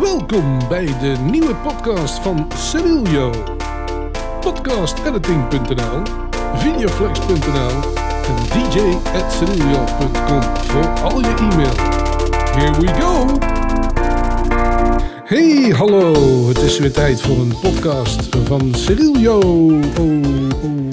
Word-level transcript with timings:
Welkom 0.00 0.68
bij 0.68 0.86
de 0.86 1.16
nieuwe 1.30 1.54
podcast 1.54 2.18
van 2.18 2.48
Cerilio. 2.54 3.30
Podcastediting.nl, 4.40 6.02
videoflex.nl 6.54 7.70
en 8.26 8.36
dj.cerilio.com 8.44 10.42
voor 10.42 10.86
al 10.86 11.20
je 11.20 11.34
e-mail. 11.38 11.74
Here 12.54 12.80
we 12.80 12.86
go! 12.86 13.38
Hey, 15.24 15.70
hallo! 15.76 16.48
Het 16.48 16.58
is 16.58 16.78
weer 16.78 16.92
tijd 16.92 17.20
voor 17.20 17.36
een 17.36 17.54
podcast 17.60 18.36
van 18.36 18.74
Cerilio. 18.74 19.38
Oh, 19.38 19.82
oh. 19.98 20.92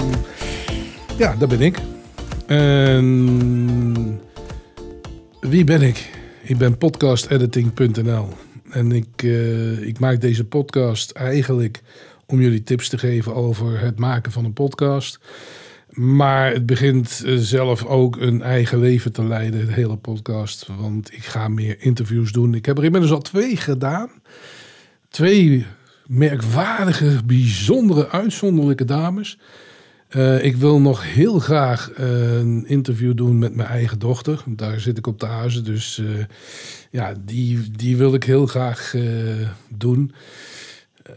Ja, 1.16 1.34
daar 1.38 1.48
ben 1.48 1.60
ik. 1.60 1.78
En 2.46 4.20
wie 5.40 5.64
ben 5.64 5.82
ik? 5.82 6.10
Ik 6.42 6.58
ben 6.58 6.78
podcastediting.nl. 6.78 8.28
En 8.72 8.92
ik, 8.92 9.22
eh, 9.22 9.86
ik 9.86 9.98
maak 9.98 10.20
deze 10.20 10.44
podcast 10.44 11.10
eigenlijk 11.10 11.82
om 12.26 12.40
jullie 12.40 12.62
tips 12.62 12.88
te 12.88 12.98
geven 12.98 13.34
over 13.34 13.80
het 13.80 13.98
maken 13.98 14.32
van 14.32 14.44
een 14.44 14.52
podcast. 14.52 15.18
Maar 15.90 16.52
het 16.52 16.66
begint 16.66 17.22
eh, 17.26 17.36
zelf 17.36 17.84
ook 17.84 18.16
een 18.16 18.42
eigen 18.42 18.78
leven 18.78 19.12
te 19.12 19.24
leiden, 19.24 19.66
de 19.66 19.72
hele 19.72 19.96
podcast. 19.96 20.66
Want 20.78 21.12
ik 21.12 21.24
ga 21.24 21.48
meer 21.48 21.76
interviews 21.78 22.32
doen. 22.32 22.54
Ik 22.54 22.66
heb 22.66 22.78
er 22.78 22.84
inmiddels 22.84 23.12
al 23.12 23.20
twee 23.20 23.56
gedaan. 23.56 24.10
Twee 25.08 25.66
merkwaardige, 26.06 27.20
bijzondere, 27.24 28.08
uitzonderlijke 28.08 28.84
dames. 28.84 29.38
Uh, 30.16 30.44
ik 30.44 30.56
wil 30.56 30.80
nog 30.80 31.12
heel 31.12 31.38
graag 31.38 31.90
uh, 31.98 32.38
een 32.38 32.66
interview 32.66 33.16
doen 33.16 33.38
met 33.38 33.54
mijn 33.54 33.68
eigen 33.68 33.98
dochter. 33.98 34.42
Daar 34.46 34.80
zit 34.80 34.98
ik 34.98 35.06
op 35.06 35.20
de 35.20 35.26
huizen, 35.26 35.64
dus 35.64 35.98
uh, 35.98 36.24
ja, 36.90 37.14
die, 37.24 37.70
die 37.70 37.96
wil 37.96 38.14
ik 38.14 38.24
heel 38.24 38.46
graag 38.46 38.94
doen. 39.68 40.12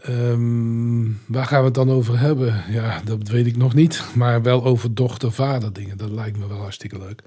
Um, 0.08 1.20
waar 1.26 1.46
gaan 1.46 1.58
we 1.58 1.64
het 1.64 1.74
dan 1.74 1.90
over 1.90 2.18
hebben? 2.18 2.62
Ja, 2.70 3.00
dat 3.04 3.28
weet 3.28 3.46
ik 3.46 3.56
nog 3.56 3.74
niet. 3.74 4.02
Maar 4.14 4.42
wel 4.42 4.64
over 4.64 4.94
dochter-vader 4.94 5.72
dingen. 5.72 5.96
Dat 5.96 6.10
lijkt 6.10 6.38
me 6.38 6.48
wel 6.48 6.60
hartstikke 6.60 6.98
leuk. 6.98 7.22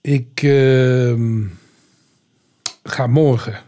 Ik 0.00 0.42
ehm, 0.42 1.42
ga 2.82 3.06
morgen 3.06 3.60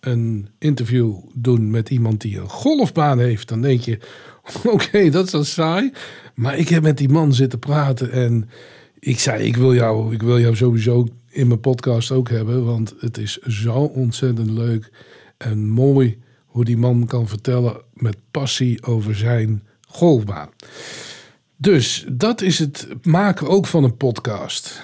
een 0.00 0.48
interview 0.58 1.14
doen 1.34 1.70
met 1.70 1.90
iemand 1.90 2.20
die 2.20 2.38
een 2.38 2.48
golfbaan 2.48 3.18
heeft. 3.18 3.48
Dan 3.48 3.60
denk 3.60 3.80
je, 3.80 3.98
oké, 4.74 5.10
dat 5.10 5.24
is 5.24 5.30
dan 5.30 5.44
saai. 5.44 5.92
Maar 6.34 6.58
ik 6.58 6.68
heb 6.68 6.82
met 6.82 6.98
die 6.98 7.08
man 7.08 7.34
zitten 7.34 7.58
praten 7.58 8.10
en 8.10 8.50
ik 8.98 9.18
zei, 9.18 9.44
ik 9.44 9.56
wil 9.56 9.74
jou, 9.74 10.14
ik 10.14 10.22
wil 10.22 10.40
jou 10.40 10.56
sowieso 10.56 11.08
in 11.28 11.46
mijn 11.46 11.60
podcast 11.60 12.10
ook 12.10 12.28
hebben. 12.28 12.64
Want 12.64 12.94
het 12.98 13.18
is 13.18 13.38
zo 13.38 13.72
ontzettend 13.74 14.50
leuk 14.50 14.90
en 15.36 15.68
mooi 15.68 16.18
hoe 16.46 16.64
die 16.64 16.76
man 16.76 17.06
kan 17.06 17.28
vertellen 17.28 17.80
met 17.94 18.16
passie 18.30 18.82
over 18.82 19.16
zijn 19.16 19.62
golfbaan. 19.88 20.48
Dus 21.56 22.04
dat 22.08 22.40
is 22.40 22.58
het 22.58 22.88
maken 23.02 23.48
ook 23.48 23.66
van 23.66 23.84
een 23.84 23.96
podcast. 23.96 24.82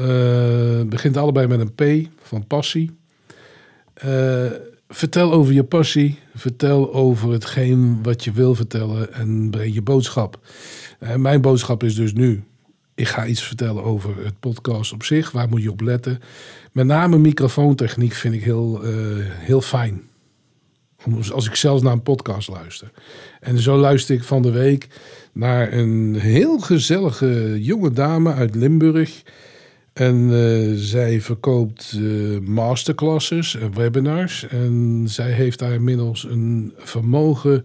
Uh, 0.00 0.82
begint 0.82 1.16
allebei 1.16 1.46
met 1.46 1.60
een 1.60 1.74
P 2.04 2.08
van 2.22 2.46
passie. 2.46 2.96
Uh, 4.04 4.50
vertel 4.88 5.32
over 5.32 5.52
je 5.52 5.64
passie. 5.64 6.18
Vertel 6.34 6.94
over 6.94 7.32
hetgeen 7.32 8.02
wat 8.02 8.24
je 8.24 8.32
wil 8.32 8.54
vertellen 8.54 9.12
en 9.12 9.50
breng 9.50 9.74
je 9.74 9.82
boodschap. 9.82 10.40
Uh, 11.00 11.14
mijn 11.14 11.40
boodschap 11.40 11.82
is 11.82 11.94
dus 11.94 12.12
nu. 12.12 12.44
Ik 12.94 13.08
ga 13.08 13.26
iets 13.26 13.42
vertellen 13.42 13.84
over 13.84 14.24
het 14.24 14.40
podcast 14.40 14.92
op 14.92 15.04
zich. 15.04 15.30
Waar 15.30 15.48
moet 15.48 15.62
je 15.62 15.70
op 15.70 15.80
letten? 15.80 16.20
Met 16.72 16.86
name 16.86 17.18
microfoontechniek 17.18 18.12
vind 18.12 18.34
ik 18.34 18.42
heel, 18.42 18.80
heel 19.28 19.60
fijn 19.60 20.02
als 21.32 21.46
ik 21.46 21.54
zelfs 21.54 21.82
naar 21.82 21.92
een 21.92 22.02
podcast 22.02 22.48
luister. 22.48 22.90
En 23.40 23.58
zo 23.58 23.76
luister 23.76 24.14
ik 24.14 24.22
van 24.22 24.42
de 24.42 24.50
week 24.50 24.88
naar 25.32 25.72
een 25.72 26.14
heel 26.18 26.58
gezellige 26.58 27.62
jonge 27.62 27.92
dame 27.92 28.32
uit 28.32 28.54
Limburg. 28.54 29.22
En 29.96 30.30
uh, 30.30 30.72
zij 30.74 31.20
verkoopt 31.20 31.92
uh, 31.98 32.38
masterclasses 32.40 33.56
en 33.56 33.74
webinars. 33.74 34.46
En 34.48 35.04
zij 35.08 35.30
heeft 35.30 35.58
daar 35.58 35.72
inmiddels 35.72 36.24
een 36.24 36.72
vermogen 36.78 37.64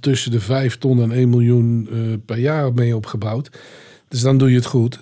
tussen 0.00 0.30
de 0.30 0.40
5 0.40 0.78
ton 0.78 1.02
en 1.02 1.12
1 1.12 1.28
miljoen 1.28 1.88
uh, 1.92 2.14
per 2.24 2.38
jaar 2.38 2.72
mee 2.72 2.96
opgebouwd. 2.96 3.50
Dus 4.08 4.20
dan 4.20 4.38
doe 4.38 4.50
je 4.50 4.56
het 4.56 4.66
goed. 4.66 5.00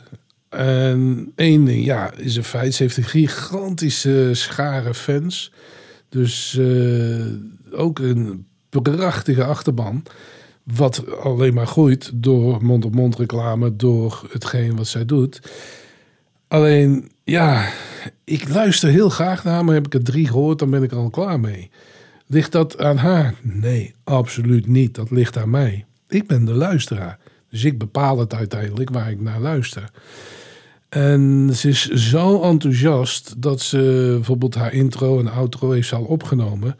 En 0.49 1.33
één 1.35 1.65
ding, 1.65 1.85
ja, 1.85 2.13
is 2.15 2.37
een 2.37 2.45
feit. 2.45 2.75
Ze 2.75 2.83
heeft 2.83 2.97
een 2.97 3.05
gigantische 3.05 4.31
schare 4.33 4.95
fans. 4.95 5.53
Dus 6.09 6.61
ook 7.71 7.99
een 7.99 8.47
prachtige 8.69 9.45
achterban. 9.45 10.03
Wat 10.63 11.21
alleen 11.21 11.55
maar 11.55 11.67
groeit 11.67 12.11
door 12.15 12.65
mond-op-mond 12.65 13.17
reclame, 13.17 13.77
door 13.77 14.27
hetgeen 14.33 14.77
wat 14.77 14.87
zij 14.87 15.05
doet. 15.05 15.41
Alleen, 16.49 17.11
ja, 17.25 17.69
ik 18.25 18.49
luister 18.49 18.89
heel 18.89 19.09
graag 19.09 19.45
naar, 19.45 19.65
maar 19.65 19.75
heb 19.75 19.87
ik 19.87 19.95
er 19.95 20.05
drie 20.05 20.27
gehoord, 20.27 20.59
dan 20.59 20.71
ben 20.71 20.83
ik 20.83 20.91
er 20.91 20.97
al 20.97 21.11
klaar 21.11 21.41
mee. 21.41 21.71
Ligt 22.27 22.53
dat 22.53 22.79
aan 22.79 22.97
haar? 22.97 23.35
Nee, 23.43 23.95
absoluut 24.05 24.67
niet. 24.67 24.95
Dat 24.95 25.11
ligt 25.11 25.37
aan 25.37 25.51
mij. 25.51 25.85
Ik 26.09 26.27
ben 26.27 26.45
de 26.45 26.53
luisteraar. 26.53 27.19
Dus 27.51 27.65
ik 27.65 27.79
bepaal 27.79 28.19
het 28.19 28.35
uiteindelijk 28.35 28.91
waar 28.91 29.11
ik 29.11 29.21
naar 29.21 29.41
luister. 29.41 29.91
En 30.89 31.51
ze 31.55 31.69
is 31.69 31.89
zo 31.89 32.43
enthousiast 32.43 33.43
dat 33.43 33.61
ze 33.61 34.13
bijvoorbeeld 34.15 34.55
haar 34.55 34.73
intro 34.73 35.19
en 35.19 35.29
outro 35.29 35.71
heeft 35.71 35.93
al 35.93 36.05
opgenomen. 36.05 36.77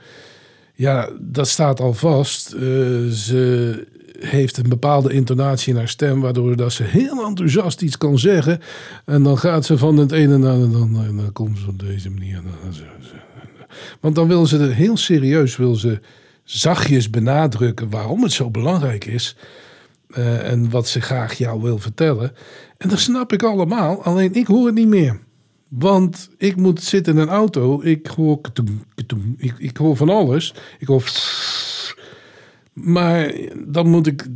Ja, 0.75 1.11
dat 1.21 1.49
staat 1.49 1.81
al 1.81 1.95
vast. 1.95 2.55
Uh, 2.55 2.61
ze 3.11 3.87
heeft 4.19 4.57
een 4.57 4.69
bepaalde 4.69 5.13
intonatie 5.13 5.73
in 5.73 5.79
haar 5.79 5.89
stem, 5.89 6.21
waardoor 6.21 6.57
dat 6.57 6.73
ze 6.73 6.83
heel 6.83 7.27
enthousiast 7.27 7.83
iets 7.83 7.99
kan 7.99 8.19
zeggen. 8.19 8.61
En 9.05 9.23
dan 9.23 9.39
gaat 9.39 9.65
ze 9.65 9.79
van 9.79 9.97
het 9.97 10.13
ene 10.13 10.39
naar 10.39 10.57
het 10.57 10.75
andere 10.75 11.07
en 11.07 11.17
dan 11.17 11.33
komt 11.33 11.59
ze 11.59 11.69
op 11.69 11.79
deze 11.79 12.11
manier. 12.11 12.43
Want 14.01 14.15
dan 14.15 14.29
wil 14.29 14.47
ze 14.47 14.63
heel 14.63 14.97
serieus, 14.97 15.57
wil 15.57 15.75
ze 15.75 16.01
zachtjes 16.45 17.11
benadrukken 17.11 17.91
waarom 17.91 18.23
het 18.23 18.33
zo 18.33 18.51
belangrijk 18.51 19.05
is. 19.05 19.37
Uh, 20.11 20.51
en 20.51 20.71
wat 20.71 20.89
ze 20.89 21.01
graag 21.01 21.35
jou 21.35 21.63
wil 21.63 21.79
vertellen. 21.79 22.33
En 22.77 22.89
dat 22.89 22.99
snap 22.99 23.33
ik 23.33 23.43
allemaal, 23.43 24.03
alleen 24.03 24.35
ik 24.35 24.47
hoor 24.47 24.67
het 24.67 24.75
niet 24.75 24.89
meer. 24.89 25.19
Want 25.69 26.31
ik 26.39 26.57
moet 26.57 26.83
zitten 26.83 27.15
in 27.15 27.21
een 27.21 27.29
auto, 27.29 27.83
ik 27.83 28.07
hoor, 28.07 28.41
ik, 29.37 29.55
ik 29.59 29.77
hoor 29.77 29.97
van 29.97 30.09
alles. 30.09 30.55
Ik 30.79 30.87
hoor. 30.87 31.03
Maar 32.83 33.33
dan 33.67 33.89
moet 33.89 34.07
ik 34.07 34.27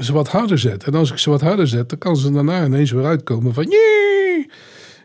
ze 0.00 0.12
wat 0.12 0.28
harder 0.28 0.58
zetten. 0.58 0.92
En 0.92 0.98
als 0.98 1.10
ik 1.10 1.18
ze 1.18 1.30
wat 1.30 1.40
harder 1.40 1.68
zet, 1.68 1.88
dan 1.88 1.98
kan 1.98 2.16
ze 2.16 2.32
daarna 2.32 2.64
ineens 2.64 2.90
weer 2.90 3.04
uitkomen 3.04 3.54
van. 3.54 3.66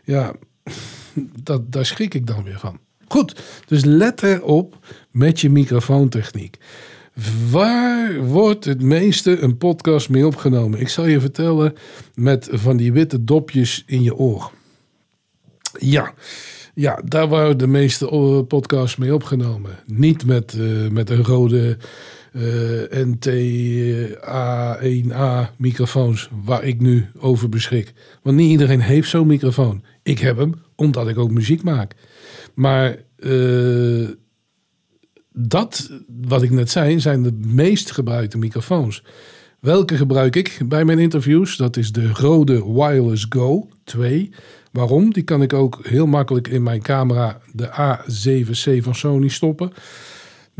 Ja, 0.04 0.32
dat, 1.42 1.72
daar 1.72 1.86
schrik 1.86 2.14
ik 2.14 2.26
dan 2.26 2.44
weer 2.44 2.58
van. 2.58 2.78
Goed, 3.08 3.42
dus 3.66 3.84
let 3.84 4.22
erop 4.22 4.78
met 5.10 5.40
je 5.40 5.50
microfoontechniek. 5.50 6.58
Waar 7.50 8.24
wordt 8.24 8.64
het 8.64 8.82
meeste 8.82 9.38
een 9.38 9.56
podcast 9.56 10.08
mee 10.08 10.26
opgenomen? 10.26 10.80
Ik 10.80 10.88
zal 10.88 11.06
je 11.06 11.20
vertellen 11.20 11.74
met 12.14 12.48
van 12.52 12.76
die 12.76 12.92
witte 12.92 13.24
dopjes 13.24 13.82
in 13.86 14.02
je 14.02 14.16
oor. 14.16 14.50
Ja, 15.78 16.14
ja 16.74 17.00
daar 17.04 17.28
waren 17.28 17.58
de 17.58 17.66
meeste 17.66 18.06
podcasts 18.48 18.96
mee 18.96 19.14
opgenomen. 19.14 19.78
Niet 19.86 20.26
met, 20.26 20.54
uh, 20.54 20.88
met 20.88 21.10
een 21.10 21.24
rode 21.24 21.76
NT-A1A 22.90 23.28
microfoons 25.56 26.28
waar 26.44 26.64
ik 26.64 26.80
nu 26.80 27.06
over 27.18 27.48
beschik. 27.48 27.92
Want 28.22 28.36
niet 28.36 28.50
iedereen 28.50 28.80
heeft 28.80 29.08
zo'n 29.08 29.26
microfoon. 29.26 29.82
Ik 30.02 30.18
heb 30.18 30.36
hem 30.36 30.54
omdat 30.76 31.08
ik 31.08 31.18
ook 31.18 31.30
muziek 31.30 31.62
maak. 31.62 31.94
Maar 32.54 32.96
uh, 33.16 34.08
dat, 35.32 35.90
wat 36.28 36.42
ik 36.42 36.50
net 36.50 36.70
zei, 36.70 37.00
zijn 37.00 37.22
de 37.22 37.32
meest 37.32 37.90
gebruikte 37.90 38.38
microfoons. 38.38 39.04
Welke 39.60 39.96
gebruik 39.96 40.36
ik 40.36 40.60
bij 40.66 40.84
mijn 40.84 40.98
interviews? 40.98 41.56
Dat 41.56 41.76
is 41.76 41.92
de 41.92 42.10
Rode 42.12 42.72
Wireless 42.72 43.26
Go 43.28 43.68
2. 43.84 44.30
Waarom? 44.72 45.12
Die 45.12 45.22
kan 45.22 45.42
ik 45.42 45.52
ook 45.52 45.78
heel 45.82 46.06
makkelijk 46.06 46.48
in 46.48 46.62
mijn 46.62 46.82
camera, 46.82 47.40
de 47.52 47.68
A7C 47.68 48.82
van 48.82 48.94
Sony, 48.94 49.28
stoppen. 49.28 49.72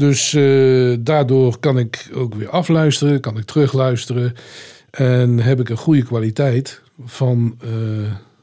Dus 0.00 0.32
uh, 0.32 0.97
daardoor 1.00 1.58
kan 1.58 1.79
ik 1.79 2.11
ook 2.14 2.35
weer 2.35 2.49
afluisteren, 2.49 3.20
kan 3.20 3.37
ik 3.37 3.44
terugluisteren. 3.44 4.35
En 4.91 5.38
heb 5.38 5.61
ik 5.61 5.69
een 5.69 5.76
goede 5.76 6.02
kwaliteit 6.02 6.81
van 7.05 7.58
uh, 7.64 7.70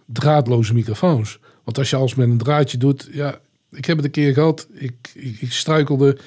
draadloze 0.06 0.74
microfoons. 0.74 1.40
Want 1.64 1.78
als 1.78 1.90
je 1.90 1.96
alles 1.96 2.16
met 2.16 2.30
een 2.30 2.38
draadje 2.38 2.78
doet, 2.78 3.10
ja, 3.12 3.40
ik 3.72 3.86
heb 3.86 3.96
het 3.96 4.06
een 4.06 4.12
keer 4.12 4.34
gehad. 4.34 4.68
Ik, 4.74 4.94
ik, 5.14 5.42
ik, 5.42 5.52
struikelde 5.52 6.18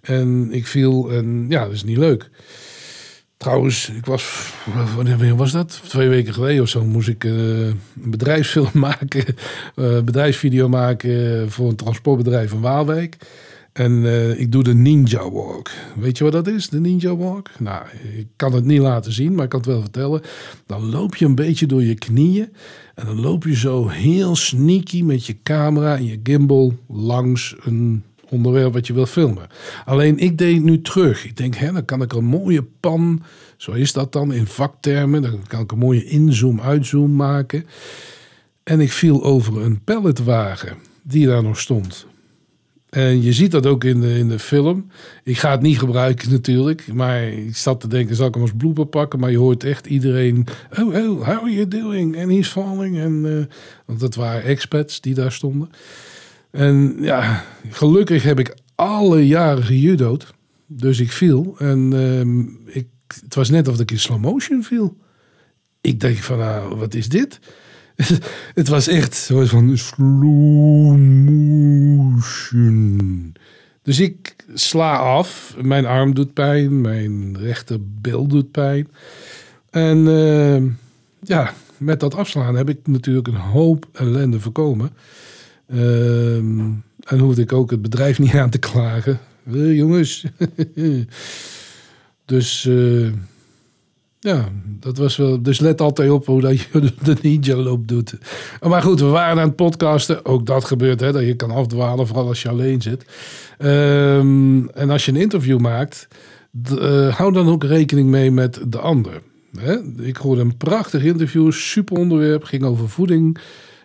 en 0.00 0.52
ik 0.52 0.66
viel 0.66 1.10
en 1.10 1.46
ja, 1.48 1.64
dat 1.64 1.72
is 1.72 1.84
niet 1.84 1.98
leuk. 1.98 2.30
Trouwens, 3.36 3.88
ik 3.88 4.06
was, 4.06 4.52
wanneer 4.96 5.36
was 5.36 5.52
dat? 5.52 5.80
Twee 5.88 6.08
weken 6.08 6.34
geleden 6.34 6.62
of 6.62 6.68
zo 6.68 6.84
moest 6.84 7.08
ik 7.08 7.24
uh, 7.24 7.32
een 7.66 7.80
bedrijfsfilm 7.94 8.70
maken, 8.88 9.24
uh, 9.76 10.00
bedrijfsvideo 10.00 10.68
maken 10.68 11.50
voor 11.50 11.68
een 11.68 11.76
transportbedrijf 11.76 12.52
in 12.52 12.60
Waalwijk. 12.60 13.16
En 13.80 14.06
eh, 14.06 14.40
ik 14.40 14.52
doe 14.52 14.62
de 14.62 14.74
Ninja 14.74 15.30
Walk. 15.30 15.70
Weet 15.96 16.18
je 16.18 16.24
wat 16.24 16.32
dat 16.32 16.46
is, 16.46 16.68
de 16.68 16.80
Ninja 16.80 17.16
Walk? 17.16 17.50
Nou, 17.58 17.84
ik 18.16 18.26
kan 18.36 18.52
het 18.52 18.64
niet 18.64 18.80
laten 18.80 19.12
zien, 19.12 19.34
maar 19.34 19.44
ik 19.44 19.50
kan 19.50 19.60
het 19.60 19.68
wel 19.68 19.80
vertellen. 19.80 20.22
Dan 20.66 20.90
loop 20.90 21.16
je 21.16 21.24
een 21.24 21.34
beetje 21.34 21.66
door 21.66 21.82
je 21.82 21.94
knieën. 21.94 22.52
En 22.94 23.06
dan 23.06 23.20
loop 23.20 23.44
je 23.44 23.56
zo 23.56 23.88
heel 23.88 24.36
sneaky 24.36 25.02
met 25.02 25.26
je 25.26 25.36
camera 25.42 25.96
en 25.96 26.04
je 26.04 26.20
gimbal 26.22 26.76
langs 26.88 27.56
een 27.62 28.02
onderwerp 28.28 28.72
wat 28.72 28.86
je 28.86 28.92
wil 28.92 29.06
filmen. 29.06 29.46
Alleen 29.84 30.18
ik 30.18 30.38
deed 30.38 30.62
nu 30.62 30.82
terug. 30.82 31.24
Ik 31.24 31.36
denk, 31.36 31.54
hè, 31.54 31.72
dan 31.72 31.84
kan 31.84 32.02
ik 32.02 32.12
een 32.12 32.24
mooie 32.24 32.62
pan, 32.80 33.22
zo 33.56 33.72
is 33.72 33.92
dat 33.92 34.12
dan 34.12 34.32
in 34.32 34.46
vaktermen. 34.46 35.22
Dan 35.22 35.40
kan 35.46 35.60
ik 35.60 35.72
een 35.72 35.78
mooie 35.78 36.04
inzoom, 36.04 36.60
uitzoom 36.60 37.16
maken. 37.16 37.66
En 38.62 38.80
ik 38.80 38.92
viel 38.92 39.24
over 39.24 39.62
een 39.62 39.84
palletwagen 39.84 40.76
die 41.02 41.26
daar 41.26 41.42
nog 41.42 41.60
stond. 41.60 42.08
En 42.90 43.22
je 43.22 43.32
ziet 43.32 43.50
dat 43.50 43.66
ook 43.66 43.84
in 43.84 44.00
de, 44.00 44.18
in 44.18 44.28
de 44.28 44.38
film. 44.38 44.86
Ik 45.24 45.38
ga 45.38 45.50
het 45.50 45.60
niet 45.60 45.78
gebruiken 45.78 46.30
natuurlijk. 46.40 46.92
Maar 46.92 47.22
ik 47.22 47.56
zat 47.56 47.80
te 47.80 47.88
denken, 47.88 48.16
zal 48.16 48.26
ik 48.26 48.34
hem 48.34 48.42
als 48.42 48.52
blooper 48.56 48.86
pakken? 48.86 49.20
Maar 49.20 49.30
je 49.30 49.38
hoort 49.38 49.64
echt 49.64 49.86
iedereen... 49.86 50.46
Oh, 50.78 50.94
oh, 50.94 51.26
how 51.26 51.28
are 51.28 51.52
you 51.52 51.68
doing? 51.68 52.18
And 52.18 52.30
he's 52.30 52.48
falling. 52.48 52.98
En, 52.98 53.24
uh, 53.24 53.44
want 53.84 54.00
dat 54.00 54.14
waren 54.14 54.42
expats 54.42 55.00
die 55.00 55.14
daar 55.14 55.32
stonden. 55.32 55.70
En 56.50 56.96
ja, 57.00 57.44
gelukkig 57.70 58.22
heb 58.22 58.38
ik 58.38 58.54
alle 58.74 59.26
jaren 59.26 59.62
gejudo'd. 59.62 60.34
Dus 60.66 61.00
ik 61.00 61.12
viel. 61.12 61.54
En 61.58 61.92
uh, 61.94 62.74
ik, 62.74 62.86
het 63.24 63.34
was 63.34 63.50
net 63.50 63.68
of 63.68 63.80
ik 63.80 63.90
in 63.90 63.98
slow 63.98 64.20
motion 64.20 64.62
viel. 64.62 64.96
Ik 65.80 66.00
denk 66.00 66.16
van, 66.16 66.38
nou, 66.38 66.76
wat 66.76 66.94
is 66.94 67.08
dit? 67.08 67.40
het 68.60 68.68
was 68.68 68.88
echt 68.88 69.14
zo 69.14 69.44
van 69.44 69.76
slow. 69.76 70.98
Dus 73.82 74.00
ik 74.00 74.36
sla 74.54 74.96
af. 74.96 75.56
Mijn 75.62 75.86
arm 75.86 76.14
doet 76.14 76.32
pijn. 76.32 76.80
Mijn 76.80 77.38
rechterbil 77.38 78.26
doet 78.26 78.50
pijn. 78.50 78.88
En 79.70 79.98
uh, 80.06 80.62
ja, 81.22 81.54
met 81.76 82.00
dat 82.00 82.14
afslaan 82.14 82.56
heb 82.56 82.68
ik 82.68 82.78
natuurlijk 82.84 83.26
een 83.26 83.34
hoop 83.34 83.88
ellende 83.92 84.40
voorkomen. 84.40 84.90
Uh, 85.66 86.36
en 86.36 87.18
hoefde 87.18 87.42
ik 87.42 87.52
ook 87.52 87.70
het 87.70 87.82
bedrijf 87.82 88.18
niet 88.24 88.34
aan 88.34 88.50
te 88.50 88.58
klagen. 88.58 89.18
Uh, 89.46 89.76
jongens. 89.76 90.24
dus... 92.24 92.68
Ja, 94.22 94.48
dat 94.64 94.98
was 94.98 95.16
wel. 95.16 95.42
Dus 95.42 95.60
let 95.60 95.80
altijd 95.80 96.10
op 96.10 96.26
hoe 96.26 96.40
dat 96.40 96.60
je 96.60 96.92
de 97.02 97.16
ninja 97.22 97.56
loop 97.56 97.88
doet. 97.88 98.14
Maar 98.60 98.82
goed, 98.82 99.00
we 99.00 99.06
waren 99.06 99.42
aan 99.42 99.48
het 99.48 99.56
podcasten. 99.56 100.24
Ook 100.24 100.46
dat 100.46 100.64
gebeurt, 100.64 101.00
hè, 101.00 101.12
dat 101.12 101.22
je 101.22 101.34
kan 101.34 101.50
afdwalen, 101.50 102.06
vooral 102.06 102.28
als 102.28 102.42
je 102.42 102.48
alleen 102.48 102.82
zit. 102.82 103.04
Um, 103.58 104.68
en 104.68 104.90
als 104.90 105.04
je 105.04 105.12
een 105.12 105.20
interview 105.20 105.58
maakt, 105.58 106.08
uh, 106.72 107.16
hou 107.16 107.32
dan 107.32 107.48
ook 107.48 107.64
rekening 107.64 108.08
mee 108.08 108.30
met 108.30 108.60
de 108.66 108.78
ander. 108.78 109.22
Hè? 109.58 109.76
Ik 110.02 110.16
hoorde 110.16 110.40
een 110.40 110.56
prachtig 110.56 111.04
interview, 111.04 111.52
super 111.52 111.96
onderwerp, 111.96 112.44
ging 112.44 112.64
over 112.64 112.88
voeding. 112.88 113.38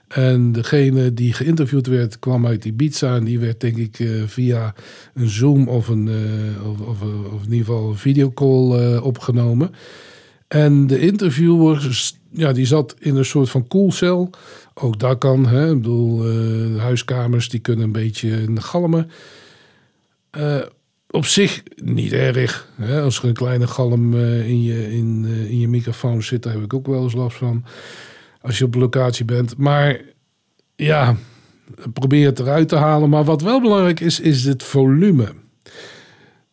En 0.07 0.51
degene 0.51 1.13
die 1.13 1.33
geïnterviewd 1.33 1.87
werd, 1.87 2.19
kwam 2.19 2.47
uit 2.47 2.65
Ibiza. 2.65 3.15
En 3.15 3.23
die 3.23 3.39
werd, 3.39 3.59
denk 3.59 3.77
ik, 3.77 3.99
uh, 3.99 4.23
via 4.25 4.73
een 5.13 5.29
Zoom 5.29 5.67
of, 5.67 5.87
een, 5.87 6.07
uh, 6.07 6.69
of, 6.69 6.79
of, 6.79 7.01
of, 7.33 7.43
in 7.45 7.51
ieder 7.51 7.65
geval 7.65 7.89
een 7.89 7.97
videocall 7.97 8.97
opgenomen. 8.97 9.71
En 10.47 10.87
de 10.87 10.99
interviewer, 10.99 12.11
ja, 12.31 12.51
die 12.51 12.65
zat 12.65 12.95
in 12.99 13.15
een 13.15 13.25
soort 13.25 13.49
van 13.49 13.67
koelcel. 13.67 14.29
Ook 14.73 14.99
dat 14.99 15.17
kan, 15.17 15.47
hè. 15.47 15.69
Ik 15.69 15.81
bedoel, 15.81 16.31
uh, 16.31 16.81
huiskamers 16.81 17.49
die 17.49 17.59
kunnen 17.59 17.85
een 17.85 17.91
beetje 17.91 18.47
galmen. 18.55 19.11
Uh, 20.37 20.61
op 21.09 21.25
zich 21.25 21.63
niet 21.75 22.11
erg. 22.11 22.69
Hè? 22.75 23.01
Als 23.01 23.19
er 23.19 23.25
een 23.25 23.33
kleine 23.33 23.67
galm 23.67 24.13
uh, 24.13 24.47
in, 24.49 24.63
je, 24.63 24.93
in, 24.93 25.25
in 25.25 25.59
je 25.59 25.67
microfoon 25.67 26.23
zit, 26.23 26.43
daar 26.43 26.53
heb 26.53 26.63
ik 26.63 26.73
ook 26.73 26.87
wel 26.87 27.03
eens 27.03 27.13
last 27.13 27.37
van. 27.37 27.65
Als 28.41 28.57
je 28.57 28.65
op 28.65 28.75
locatie 28.75 29.25
bent. 29.25 29.57
Maar 29.57 30.01
ja, 30.75 31.15
probeer 31.93 32.25
het 32.25 32.39
eruit 32.39 32.69
te 32.69 32.75
halen. 32.75 33.09
Maar 33.09 33.23
wat 33.23 33.41
wel 33.41 33.61
belangrijk 33.61 33.99
is, 33.99 34.19
is 34.19 34.43
het 34.43 34.63
volume. 34.63 35.33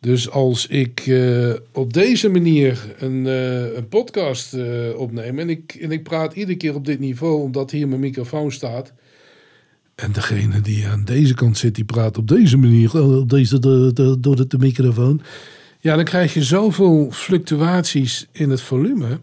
Dus 0.03 0.31
als 0.31 0.67
ik 0.67 1.07
uh, 1.07 1.55
op 1.73 1.93
deze 1.93 2.29
manier 2.29 2.95
een, 2.99 3.25
uh, 3.25 3.75
een 3.77 3.89
podcast 3.89 4.55
uh, 4.55 4.99
opneem 4.99 5.39
en 5.39 5.49
ik, 5.49 5.75
en 5.81 5.91
ik 5.91 6.03
praat 6.03 6.35
iedere 6.35 6.57
keer 6.57 6.75
op 6.75 6.85
dit 6.85 6.99
niveau 6.99 7.43
omdat 7.43 7.71
hier 7.71 7.89
mijn 7.89 8.01
microfoon 8.01 8.53
staat. 8.53 8.93
En 9.95 10.13
degene 10.13 10.61
die 10.61 10.87
aan 10.87 11.05
deze 11.05 11.35
kant 11.35 11.59
zit, 11.59 11.75
die 11.75 11.85
praat 11.85 12.19
op 12.19 12.29
deze 12.29 12.57
manier, 12.57 13.03
op 13.21 13.31
deze, 13.31 13.59
de, 13.59 13.91
de, 13.95 14.21
door 14.21 14.37
de, 14.37 14.47
de 14.47 14.59
microfoon. 14.59 15.23
Ja, 15.81 15.97
dan 15.97 16.05
krijg 16.05 16.35
je 16.35 16.43
zoveel 16.43 17.09
fluctuaties 17.11 18.27
in 18.33 18.51
het 18.51 18.61
volume, 18.61 19.21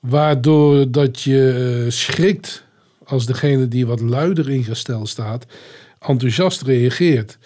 waardoor 0.00 0.90
dat 0.90 1.20
je 1.20 1.86
schrikt 1.88 2.64
als 3.04 3.26
degene 3.26 3.68
die 3.68 3.86
wat 3.86 4.00
luider 4.00 4.50
ingesteld 4.50 5.08
staat, 5.08 5.46
enthousiast 6.00 6.62
reageert. 6.62 7.38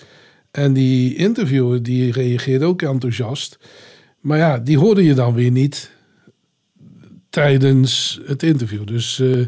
En 0.53 0.73
die 0.73 1.15
interviewer 1.15 1.83
die 1.83 2.13
reageerde 2.13 2.65
ook 2.65 2.83
enthousiast. 2.83 3.59
Maar 4.21 4.39
ja, 4.39 4.59
die 4.59 4.79
hoorde 4.79 5.05
je 5.05 5.15
dan 5.15 5.35
weer 5.35 5.51
niet 5.51 5.91
tijdens 7.31 8.21
het 8.25 8.43
interview. 8.43 8.87
Dus 8.87 9.19
uh, 9.19 9.47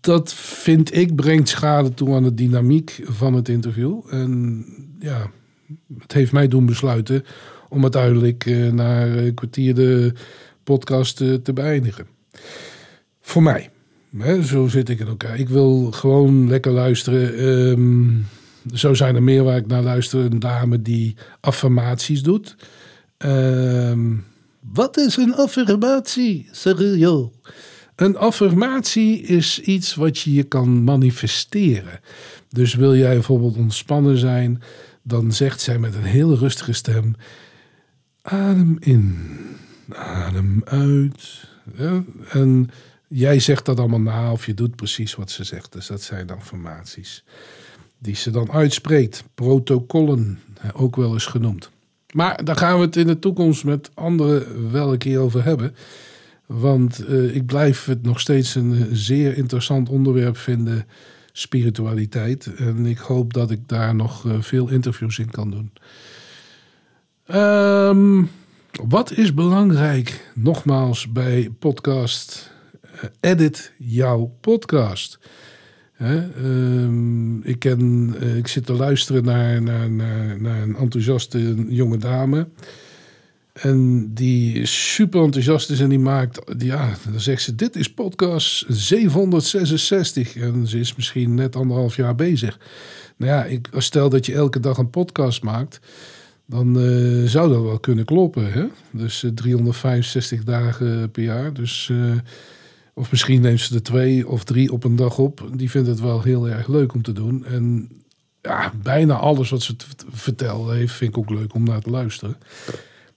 dat 0.00 0.34
vind 0.34 0.96
ik 0.96 1.14
brengt 1.14 1.48
schade 1.48 1.94
toe 1.94 2.14
aan 2.14 2.22
de 2.22 2.34
dynamiek 2.34 3.00
van 3.04 3.34
het 3.34 3.48
interview. 3.48 4.00
En 4.10 4.64
ja, 4.98 5.30
het 5.98 6.12
heeft 6.12 6.32
mij 6.32 6.48
doen 6.48 6.66
besluiten 6.66 7.24
om 7.68 7.82
uiteindelijk 7.82 8.44
uh, 8.44 8.72
na 8.72 9.06
een 9.06 9.34
kwartier 9.34 9.74
de 9.74 10.12
podcast 10.64 11.20
uh, 11.20 11.34
te 11.34 11.52
beëindigen. 11.52 12.06
Voor 13.20 13.42
mij. 13.42 13.70
Hè, 14.18 14.42
zo 14.42 14.66
zit 14.66 14.88
ik 14.88 15.00
in 15.00 15.06
elkaar. 15.06 15.38
Ik 15.38 15.48
wil 15.48 15.90
gewoon 15.90 16.48
lekker 16.48 16.72
luisteren. 16.72 17.44
Um, 17.48 18.26
zo 18.72 18.94
zijn 18.94 19.14
er 19.14 19.22
meer 19.22 19.42
waar 19.42 19.56
ik 19.56 19.66
naar 19.66 19.82
luister. 19.82 20.20
Een 20.20 20.38
dame 20.38 20.82
die 20.82 21.16
affirmaties 21.40 22.22
doet. 22.22 22.56
Uh, 23.18 23.92
wat 24.60 24.96
is 24.96 25.16
een 25.16 25.34
affirmatie? 25.34 26.48
Serieus. 26.52 27.28
Een 27.96 28.16
affirmatie 28.16 29.20
is 29.20 29.60
iets 29.60 29.94
wat 29.94 30.18
je 30.18 30.32
je 30.32 30.42
kan 30.42 30.84
manifesteren. 30.84 32.00
Dus 32.48 32.74
wil 32.74 32.96
jij 32.96 33.14
bijvoorbeeld 33.14 33.56
ontspannen 33.56 34.16
zijn, 34.18 34.62
dan 35.02 35.32
zegt 35.32 35.60
zij 35.60 35.78
met 35.78 35.94
een 35.94 36.02
hele 36.02 36.36
rustige 36.36 36.72
stem: 36.72 37.14
Adem 38.22 38.76
in, 38.80 39.18
adem 39.92 40.62
uit. 40.64 41.48
En 42.28 42.70
jij 43.08 43.40
zegt 43.40 43.64
dat 43.64 43.78
allemaal 43.78 44.00
na, 44.00 44.32
of 44.32 44.46
je 44.46 44.54
doet 44.54 44.76
precies 44.76 45.14
wat 45.14 45.30
ze 45.30 45.44
zegt. 45.44 45.72
Dus 45.72 45.86
dat 45.86 46.02
zijn 46.02 46.30
affirmaties 46.30 47.24
die 48.04 48.16
ze 48.16 48.30
dan 48.30 48.52
uitspreekt. 48.52 49.24
Protocollen, 49.34 50.38
ook 50.74 50.96
wel 50.96 51.12
eens 51.12 51.26
genoemd. 51.26 51.70
Maar 52.12 52.44
daar 52.44 52.56
gaan 52.56 52.78
we 52.78 52.84
het 52.84 52.96
in 52.96 53.06
de 53.06 53.18
toekomst 53.18 53.64
met 53.64 53.90
anderen 53.94 54.70
wel 54.72 54.92
een 54.92 54.98
keer 54.98 55.18
over 55.18 55.44
hebben. 55.44 55.74
Want 56.46 57.04
uh, 57.08 57.34
ik 57.34 57.46
blijf 57.46 57.84
het 57.84 58.02
nog 58.02 58.20
steeds 58.20 58.54
een 58.54 58.88
zeer 58.92 59.36
interessant 59.36 59.88
onderwerp 59.88 60.36
vinden, 60.36 60.86
spiritualiteit. 61.32 62.54
En 62.54 62.86
ik 62.86 62.98
hoop 62.98 63.32
dat 63.32 63.50
ik 63.50 63.68
daar 63.68 63.94
nog 63.94 64.24
uh, 64.24 64.32
veel 64.40 64.68
interviews 64.68 65.18
in 65.18 65.30
kan 65.30 65.50
doen. 65.50 65.72
Um, 67.36 68.30
wat 68.82 69.12
is 69.12 69.34
belangrijk, 69.34 70.30
nogmaals, 70.34 71.12
bij 71.12 71.50
podcast? 71.58 72.52
Uh, 72.94 73.00
edit 73.20 73.72
jouw 73.78 74.34
podcast. 74.40 75.18
Um, 76.02 77.42
ik, 77.42 77.58
ken, 77.58 78.14
uh, 78.22 78.36
ik 78.36 78.48
zit 78.48 78.66
te 78.66 78.72
luisteren 78.72 79.24
naar, 79.24 79.62
naar, 79.62 80.62
een 80.62 80.76
enthousiaste 80.76 81.64
jonge 81.68 81.98
dame. 81.98 82.48
En 83.52 84.10
die 84.14 84.66
super 84.66 85.22
enthousiast 85.22 85.70
is 85.70 85.80
en 85.80 85.88
die 85.88 85.98
maakt, 85.98 86.40
ja, 86.58 86.94
dan 87.10 87.20
zegt 87.20 87.42
ze: 87.42 87.54
Dit 87.54 87.76
is 87.76 87.92
podcast 87.92 88.64
766. 88.68 90.36
En 90.36 90.66
ze 90.66 90.78
is 90.78 90.94
misschien 90.94 91.34
net 91.34 91.56
anderhalf 91.56 91.96
jaar 91.96 92.14
bezig. 92.14 92.58
Nou 93.16 93.32
ja, 93.32 93.44
ik, 93.44 93.68
stel 93.76 94.08
dat 94.08 94.26
je 94.26 94.34
elke 94.34 94.60
dag 94.60 94.78
een 94.78 94.90
podcast 94.90 95.42
maakt, 95.42 95.80
dan 96.46 96.78
uh, 96.78 97.28
zou 97.28 97.48
dat 97.52 97.62
wel 97.62 97.78
kunnen 97.78 98.04
kloppen. 98.04 98.52
Hè? 98.52 98.64
Dus 98.90 99.22
uh, 99.22 99.30
365 99.30 100.44
dagen 100.44 101.10
per 101.10 101.22
jaar. 101.22 101.52
Dus. 101.52 101.92
Of 102.94 103.10
misschien 103.10 103.40
neemt 103.40 103.60
ze 103.60 103.74
er 103.74 103.82
twee 103.82 104.28
of 104.28 104.44
drie 104.44 104.72
op 104.72 104.84
een 104.84 104.96
dag 104.96 105.18
op. 105.18 105.48
Die 105.54 105.70
vindt 105.70 105.88
het 105.88 106.00
wel 106.00 106.22
heel 106.22 106.48
erg 106.48 106.68
leuk 106.68 106.94
om 106.94 107.02
te 107.02 107.12
doen. 107.12 107.44
En 107.44 107.90
ja, 108.42 108.72
bijna 108.82 109.14
alles 109.14 109.50
wat 109.50 109.62
ze 109.62 109.76
te 109.76 109.86
vertellen 110.10 110.76
heeft, 110.76 110.92
vind 110.92 111.10
ik 111.10 111.18
ook 111.18 111.30
leuk 111.30 111.54
om 111.54 111.64
naar 111.64 111.80
te 111.80 111.90
luisteren. 111.90 112.36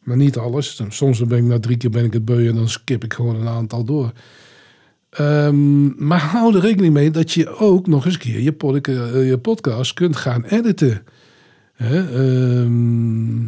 Maar 0.04 0.18
niet 0.18 0.38
alles. 0.38 0.82
Soms 0.90 1.26
ben 1.26 1.38
ik 1.38 1.44
na 1.44 1.60
drie 1.60 1.78
keer 1.78 1.90
ben 1.90 2.06
ik 2.06 2.14
het 2.14 2.26
beu 2.26 2.48
en 2.48 2.56
dan 2.56 2.70
skip 2.70 3.04
ik 3.04 3.14
gewoon 3.14 3.36
een 3.36 3.48
aantal 3.48 3.84
door. 3.84 4.12
Um, 5.20 6.08
maar 6.08 6.20
hou 6.20 6.56
er 6.56 6.62
rekening 6.62 6.94
mee 6.94 7.12
dat 7.12 7.32
je 7.32 7.56
ook 7.56 7.88
nog 7.88 8.06
eens 8.06 8.14
een 8.14 8.20
keer 8.20 8.40
je, 8.40 8.56
eh, 8.82 9.28
je 9.28 9.38
podcast 9.38 9.94
kunt 9.94 10.16
gaan 10.16 10.44
editen. 10.44 11.04
Ehm, 11.78 13.46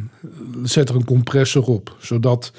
zet 0.63 0.89
er 0.89 0.95
een 0.95 1.05
compressor 1.05 1.63
op, 1.63 1.95
zodat 1.99 2.51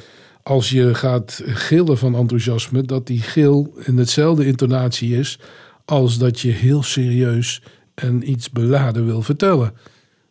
als 0.43 0.71
je 0.71 0.95
gaat 0.95 1.43
gillen 1.45 1.99
van 1.99 2.15
enthousiasme, 2.15 2.83
dat 2.83 3.07
die 3.07 3.21
gil 3.21 3.75
in 3.85 3.97
hetzelfde 3.97 4.47
intonatie 4.47 5.19
is 5.19 5.39
als 5.85 6.19
dat 6.19 6.41
je 6.41 6.51
heel 6.51 6.83
serieus 6.83 7.63
en 7.95 8.31
iets 8.31 8.51
beladen 8.51 9.07
wil 9.07 9.23
vertellen. 9.23 9.73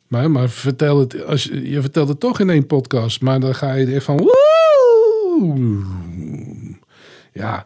Maar, 0.07 0.31
maar 0.31 0.49
vertel 0.49 0.99
het, 0.99 1.25
als 1.25 1.43
je, 1.43 1.69
je 1.69 1.81
vertelt 1.81 2.07
het 2.07 2.19
toch 2.19 2.39
in 2.39 2.49
één 2.49 2.65
podcast, 2.65 3.21
maar 3.21 3.39
dan 3.39 3.55
ga 3.55 3.73
je 3.73 3.85
er 3.85 4.01
van. 4.01 4.17
Woe! 4.17 5.83
Ja, 7.33 7.65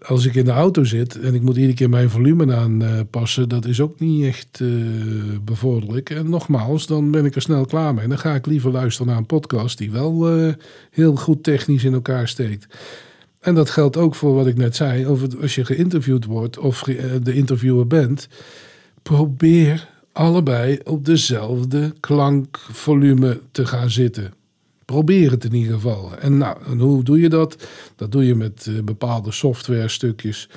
als 0.00 0.26
ik 0.26 0.34
in 0.34 0.44
de 0.44 0.50
auto 0.50 0.84
zit 0.84 1.20
en 1.20 1.34
ik 1.34 1.42
moet 1.42 1.56
iedere 1.56 1.74
keer 1.74 1.88
mijn 1.88 2.10
volume 2.10 2.54
aanpassen, 2.54 3.48
dat 3.48 3.64
is 3.64 3.80
ook 3.80 4.00
niet 4.00 4.24
echt 4.24 4.60
uh, 4.60 4.84
bevorderlijk. 5.44 6.10
En 6.10 6.30
nogmaals, 6.30 6.86
dan 6.86 7.10
ben 7.10 7.24
ik 7.24 7.34
er 7.34 7.42
snel 7.42 7.64
klaar 7.64 7.94
mee. 7.94 8.08
Dan 8.08 8.18
ga 8.18 8.34
ik 8.34 8.46
liever 8.46 8.70
luisteren 8.70 9.06
naar 9.06 9.16
een 9.16 9.26
podcast 9.26 9.78
die 9.78 9.90
wel 9.90 10.38
uh, 10.38 10.52
heel 10.90 11.16
goed 11.16 11.42
technisch 11.42 11.84
in 11.84 11.92
elkaar 11.92 12.28
steekt. 12.28 12.66
En 13.40 13.54
dat 13.54 13.70
geldt 13.70 13.96
ook 13.96 14.14
voor 14.14 14.34
wat 14.34 14.46
ik 14.46 14.56
net 14.56 14.76
zei, 14.76 15.06
over 15.06 15.28
als 15.40 15.54
je 15.54 15.64
geïnterviewd 15.64 16.24
wordt 16.24 16.58
of 16.58 16.82
de 17.22 17.32
interviewer 17.34 17.86
bent. 17.86 18.28
Probeer 19.02 19.88
allebei 20.12 20.78
op 20.84 21.04
dezelfde 21.04 21.92
klankvolume 22.00 23.40
te 23.52 23.66
gaan 23.66 23.90
zitten. 23.90 24.32
Probeer 24.92 25.30
het 25.30 25.44
in 25.44 25.54
ieder 25.54 25.74
geval. 25.74 26.18
En, 26.18 26.36
nou, 26.36 26.78
hoe 26.78 27.04
doe 27.04 27.20
je 27.20 27.28
dat? 27.28 27.56
Dat 27.96 28.12
doe 28.12 28.26
je 28.26 28.34
met 28.34 28.66
uh, 28.68 28.82
bepaalde 28.82 29.32
software 29.32 29.88
stukjes. 29.88 30.48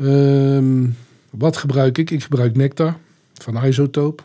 Um, 0.00 0.96
wat 1.30 1.56
gebruik 1.56 1.98
ik? 1.98 2.10
Ik 2.10 2.22
gebruik 2.22 2.56
Nectar 2.56 2.96
van 3.34 3.64
Isotope. 3.64 4.22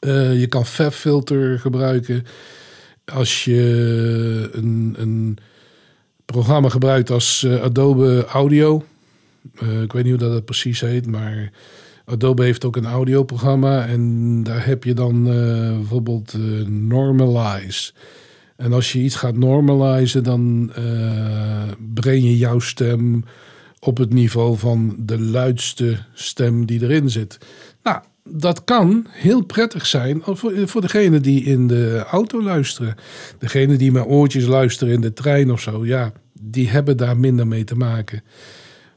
Uh, 0.00 0.40
je 0.40 0.46
kan 0.46 0.66
FabFilter 0.66 1.58
gebruiken. 1.58 2.24
Als 3.04 3.44
je 3.44 4.48
een, 4.52 4.94
een 4.98 5.38
programma 6.24 6.68
gebruikt 6.68 7.10
als 7.10 7.42
uh, 7.46 7.62
Adobe 7.62 8.24
Audio. 8.24 8.84
ik 9.82 9.92
weet 9.92 10.04
niet 10.04 10.20
hoe 10.20 10.30
dat 10.30 10.44
precies 10.44 10.80
heet, 10.80 11.06
maar 11.06 11.52
Adobe 12.12 12.44
heeft 12.44 12.64
ook 12.64 12.76
een 12.76 12.86
audioprogramma 12.86 13.86
en 13.86 14.42
daar 14.42 14.66
heb 14.66 14.84
je 14.84 14.94
dan 14.94 15.26
uh, 15.26 15.34
bijvoorbeeld 15.76 16.34
uh, 16.34 16.66
Normalize. 16.66 17.92
En 18.56 18.72
als 18.72 18.92
je 18.92 18.98
iets 18.98 19.16
gaat 19.16 19.36
normalizen, 19.36 20.22
dan 20.22 20.72
uh, 20.78 21.62
breng 21.94 22.22
je 22.22 22.38
jouw 22.38 22.58
stem 22.58 23.24
op 23.78 23.98
het 23.98 24.12
niveau 24.12 24.58
van 24.58 24.96
de 24.98 25.20
luidste 25.20 25.98
stem 26.12 26.66
die 26.66 26.82
erin 26.82 27.10
zit. 27.10 27.38
Nou, 27.82 28.02
dat 28.24 28.64
kan 28.64 29.06
heel 29.10 29.44
prettig 29.44 29.86
zijn 29.86 30.20
voor, 30.24 30.68
voor 30.68 30.80
degene 30.80 31.20
die 31.20 31.44
in 31.44 31.66
de 31.66 32.04
auto 32.10 32.42
luisteren. 32.42 32.94
Degene 33.38 33.76
die 33.76 33.92
met 33.92 34.06
oortjes 34.06 34.46
luisteren 34.46 34.94
in 34.94 35.00
de 35.00 35.12
trein 35.12 35.52
of 35.52 35.60
zo, 35.60 35.86
ja, 35.86 36.12
die 36.32 36.68
hebben 36.68 36.96
daar 36.96 37.16
minder 37.16 37.46
mee 37.46 37.64
te 37.64 37.76
maken. 37.76 38.22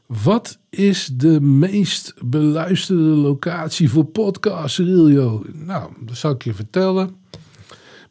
Wat 0.06 0.58
is 0.70 1.10
de 1.12 1.40
meest 1.40 2.14
beluisterde 2.24 3.02
locatie 3.02 3.90
voor 3.90 4.04
podcasts, 4.04 4.78
Riljo? 4.78 5.44
Nou, 5.52 5.92
dat 6.00 6.16
zal 6.16 6.30
ik 6.30 6.44
je 6.44 6.54
vertellen. 6.54 7.16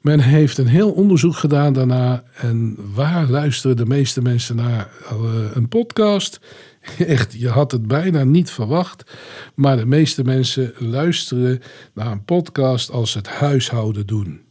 Men 0.01 0.19
heeft 0.19 0.57
een 0.57 0.67
heel 0.67 0.91
onderzoek 0.91 1.35
gedaan 1.35 1.73
daarna. 1.73 2.23
En 2.35 2.77
waar 2.93 3.29
luisteren 3.29 3.77
de 3.77 3.85
meeste 3.85 4.21
mensen 4.21 4.55
naar 4.55 4.91
uh, 5.11 5.33
een 5.53 5.67
podcast? 5.67 6.39
Echt, 6.97 7.33
je 7.33 7.49
had 7.49 7.71
het 7.71 7.87
bijna 7.87 8.23
niet 8.23 8.51
verwacht. 8.51 9.15
Maar 9.55 9.77
de 9.77 9.85
meeste 9.85 10.23
mensen 10.23 10.73
luisteren 10.77 11.61
naar 11.93 12.11
een 12.11 12.25
podcast 12.25 12.91
als 12.91 13.11
ze 13.11 13.17
het 13.17 13.29
huishouden 13.29 14.05
doen. 14.05 14.41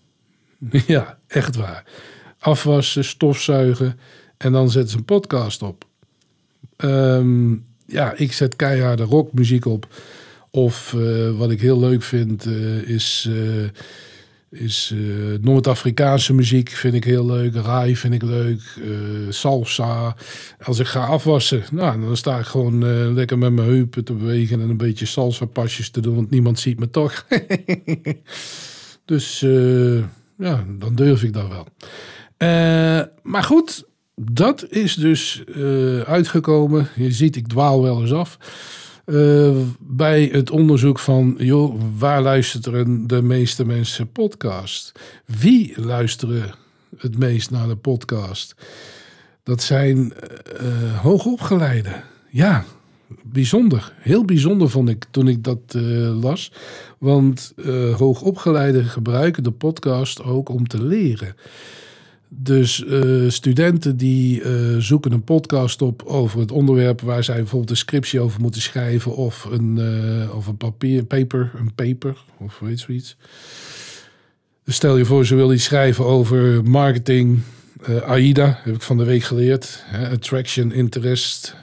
Ja, 0.86 1.18
echt 1.26 1.56
waar. 1.56 1.84
Afwassen, 2.38 3.04
stofzuigen 3.04 3.98
en 4.36 4.52
dan 4.52 4.70
zetten 4.70 4.90
ze 4.90 4.96
een 4.96 5.04
podcast 5.04 5.62
op. 5.62 5.84
Um, 6.76 7.64
ja, 7.86 8.14
ik 8.16 8.32
zet 8.32 8.56
keiharde 8.56 9.02
rockmuziek 9.02 9.64
op. 9.64 9.86
Of 10.50 10.92
uh, 10.96 11.30
wat 11.30 11.50
ik 11.50 11.60
heel 11.60 11.78
leuk 11.78 12.02
vind 12.02 12.46
uh, 12.46 12.88
is, 12.88 13.28
uh, 13.30 13.68
is 14.50 14.94
Noord-Afrikaanse 15.40 16.34
muziek. 16.34 16.70
Vind 16.70 16.94
ik 16.94 17.04
heel 17.04 17.26
leuk. 17.26 17.54
Rai 17.54 17.96
vind 17.96 18.14
ik 18.14 18.22
leuk. 18.22 18.60
salsa. 19.28 20.16
Als 20.62 20.78
ik 20.78 20.86
ga 20.86 21.06
afwassen, 21.06 21.62
nou, 21.72 22.00
dan 22.00 22.16
sta 22.16 22.38
ik 22.38 22.44
gewoon 22.44 22.84
lekker 23.14 23.38
met 23.38 23.52
mijn 23.52 23.68
heupen 23.68 24.04
te 24.04 24.12
bewegen 24.12 24.60
en 24.60 24.68
een 24.68 24.76
beetje 24.76 25.06
salsa 25.06 25.44
pasjes 25.44 25.90
te 25.90 26.00
doen, 26.00 26.14
want 26.14 26.30
niemand 26.30 26.58
ziet 26.58 26.78
me 26.78 26.90
toch. 26.90 27.26
dus 29.04 29.40
ja, 30.38 30.64
dan 30.78 30.94
durf 30.94 31.22
ik 31.22 31.32
dat 31.32 31.48
wel. 31.48 31.66
maar 33.22 33.42
goed, 33.42 33.84
dat 34.14 34.66
is 34.70 34.94
dus 34.94 35.42
uh, 35.56 36.00
uitgekomen. 36.00 36.88
Je 36.94 37.12
ziet, 37.12 37.36
ik 37.36 37.48
dwaal 37.48 37.82
wel 37.82 38.00
eens 38.00 38.12
af. 38.12 38.38
Uh, 39.06 39.56
bij 39.78 40.28
het 40.32 40.50
onderzoek 40.50 40.98
van, 40.98 41.34
joh, 41.38 41.80
waar 41.98 42.22
luisteren 42.22 43.06
de 43.06 43.22
meeste 43.22 43.64
mensen 43.64 44.12
podcast? 44.12 44.92
Wie 45.24 45.80
luisteren 45.80 46.54
het 46.96 47.18
meest 47.18 47.50
naar 47.50 47.68
de 47.68 47.76
podcast? 47.76 48.54
Dat 49.42 49.62
zijn 49.62 50.12
uh, 50.60 51.00
hoogopgeleiden. 51.00 52.04
Ja, 52.30 52.64
bijzonder. 53.22 53.92
Heel 53.98 54.24
bijzonder 54.24 54.70
vond 54.70 54.88
ik 54.88 55.04
toen 55.10 55.28
ik 55.28 55.44
dat 55.44 55.74
las. 56.20 56.52
Want 56.98 57.54
hoogopgeleiden 57.96 58.84
gebruiken 58.84 59.42
de 59.42 59.50
podcast 59.50 60.22
ook 60.22 60.48
om 60.48 60.66
te 60.66 60.82
leren. 60.82 61.36
Dus 62.36 62.84
uh, 62.86 63.30
studenten 63.30 63.96
die 63.96 64.42
uh, 64.42 64.76
zoeken 64.78 65.12
een 65.12 65.24
podcast 65.24 65.82
op 65.82 66.02
over 66.02 66.40
het 66.40 66.52
onderwerp 66.52 67.00
waar 67.00 67.24
zij 67.24 67.36
bijvoorbeeld 67.36 67.70
een 67.70 67.76
scriptie 67.76 68.20
over 68.20 68.40
moeten 68.40 68.62
schrijven 68.62 69.16
of 69.16 69.44
een, 69.44 69.76
uh, 69.76 70.36
of 70.36 70.46
een 70.46 70.56
papier, 70.56 71.04
paper, 71.04 71.52
een 71.56 71.74
paper 71.74 72.16
of 72.38 72.58
weet 72.58 72.80
zoiets. 72.80 73.16
Dus 74.64 74.74
stel 74.74 74.96
je 74.96 75.04
voor, 75.04 75.26
ze 75.26 75.34
wil 75.34 75.52
iets 75.52 75.64
schrijven 75.64 76.04
over 76.04 76.64
marketing, 76.64 77.40
AIDA, 78.06 78.60
heb 78.62 78.74
ik 78.74 78.82
van 78.82 78.96
de 78.96 79.04
week 79.04 79.22
geleerd. 79.22 79.84
Attraction, 80.12 80.72
interest, 80.72 81.56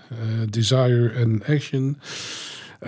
desire 0.50 1.10
en 1.10 1.44
action. 1.48 1.98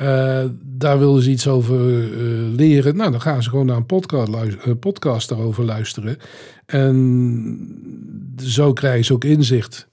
Uh, 0.02 0.44
daar 0.62 1.00
willen 1.00 1.22
ze 1.22 1.30
iets 1.30 1.48
over 1.48 1.78
uh, 1.78 2.56
leren. 2.56 2.96
Nou, 2.96 3.12
dan 3.12 3.22
gaan 3.22 3.44
ze 3.44 3.50
gewoon 3.50 3.66
naar 3.66 3.78
een 3.78 3.86
podcast, 3.86 4.30
uh, 4.30 4.74
podcast 4.80 5.30
daarover 5.30 5.64
luisteren. 5.64 6.18
En 6.66 8.36
zo 8.38 8.74
krijgen 8.74 9.06
ze 9.06 9.14
ook 9.14 9.24
inzicht. 9.24 9.88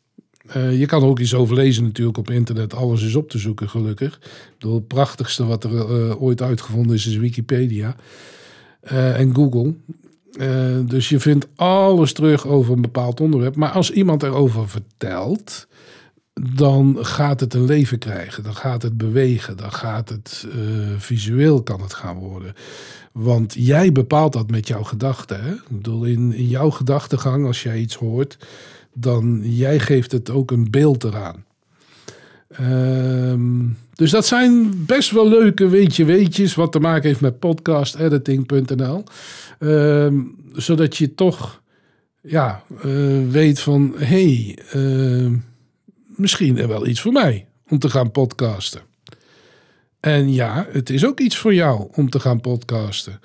je 0.52 0.86
kan 0.86 1.02
ook 1.02 1.18
iets 1.18 1.34
over 1.34 1.54
lezen 1.54 1.82
natuurlijk 1.84 2.18
op 2.18 2.30
internet. 2.30 2.74
Alles 2.74 3.02
is 3.02 3.14
op 3.14 3.30
te 3.30 3.38
zoeken, 3.38 3.68
gelukkig. 3.68 4.20
het 4.58 4.86
prachtigste 4.86 5.46
wat 5.46 5.64
er 5.64 6.18
ooit 6.18 6.42
uitgevonden 6.42 6.96
is, 6.96 7.06
is 7.06 7.16
Wikipedia. 7.16 7.96
en 8.80 9.34
Google. 9.34 9.74
dus 10.86 11.08
je 11.08 11.20
vindt 11.20 11.48
alles 11.56 12.12
terug 12.12 12.46
over 12.46 12.74
een 12.74 12.82
bepaald 12.82 13.20
onderwerp. 13.20 13.56
Maar 13.56 13.70
als 13.70 13.90
iemand 13.90 14.22
erover 14.22 14.68
vertelt 14.68 15.68
dan 16.54 16.96
gaat 17.00 17.40
het 17.40 17.54
een 17.54 17.64
leven 17.64 17.98
krijgen. 17.98 18.42
Dan 18.42 18.54
gaat 18.54 18.82
het 18.82 18.96
bewegen. 18.96 19.56
Dan 19.56 19.72
gaat 19.72 20.08
het 20.08 20.46
uh, 20.46 20.54
visueel 20.98 21.62
kan 21.62 21.80
het 21.80 21.94
gaan 21.94 22.16
worden. 22.16 22.54
Want 23.12 23.54
jij 23.58 23.92
bepaalt 23.92 24.32
dat 24.32 24.50
met 24.50 24.68
jouw 24.68 24.82
gedachten. 24.82 25.46
Ik 25.46 25.68
bedoel, 25.68 26.04
in, 26.04 26.32
jouw 26.48 26.70
gedachtegang, 26.70 27.46
als 27.46 27.62
jij 27.62 27.78
iets 27.78 27.94
hoort, 27.94 28.38
dan 28.94 29.40
jij 29.44 29.78
geeft 29.78 30.12
het 30.12 30.30
ook 30.30 30.50
een 30.50 30.70
beeld 30.70 31.04
eraan. 31.04 31.44
Um, 32.60 33.76
dus 33.94 34.10
dat 34.10 34.26
zijn 34.26 34.84
best 34.86 35.10
wel 35.10 35.28
leuke 35.28 35.68
weetje 35.68 36.04
weetjes 36.04 36.54
wat 36.54 36.72
te 36.72 36.80
maken 36.80 37.08
heeft 37.08 37.20
met 37.20 37.38
podcastediting.nl. 37.38 39.04
Um, 39.58 40.36
zodat 40.52 40.96
je 40.96 41.14
toch 41.14 41.62
ja, 42.22 42.62
uh, 42.84 43.30
weet 43.30 43.60
van 43.60 43.94
hé, 43.96 44.04
hey, 44.04 44.58
uh, 44.74 45.32
misschien 46.20 46.66
wel 46.66 46.86
iets 46.86 47.00
voor 47.00 47.12
mij 47.12 47.46
om 47.68 47.78
te 47.78 47.90
gaan 47.90 48.10
podcasten. 48.10 48.80
En 50.00 50.32
ja, 50.32 50.66
het 50.70 50.90
is 50.90 51.06
ook 51.06 51.20
iets 51.20 51.36
voor 51.36 51.54
jou 51.54 51.88
om 51.92 52.10
te 52.10 52.20
gaan 52.20 52.40
podcasten. 52.40 53.20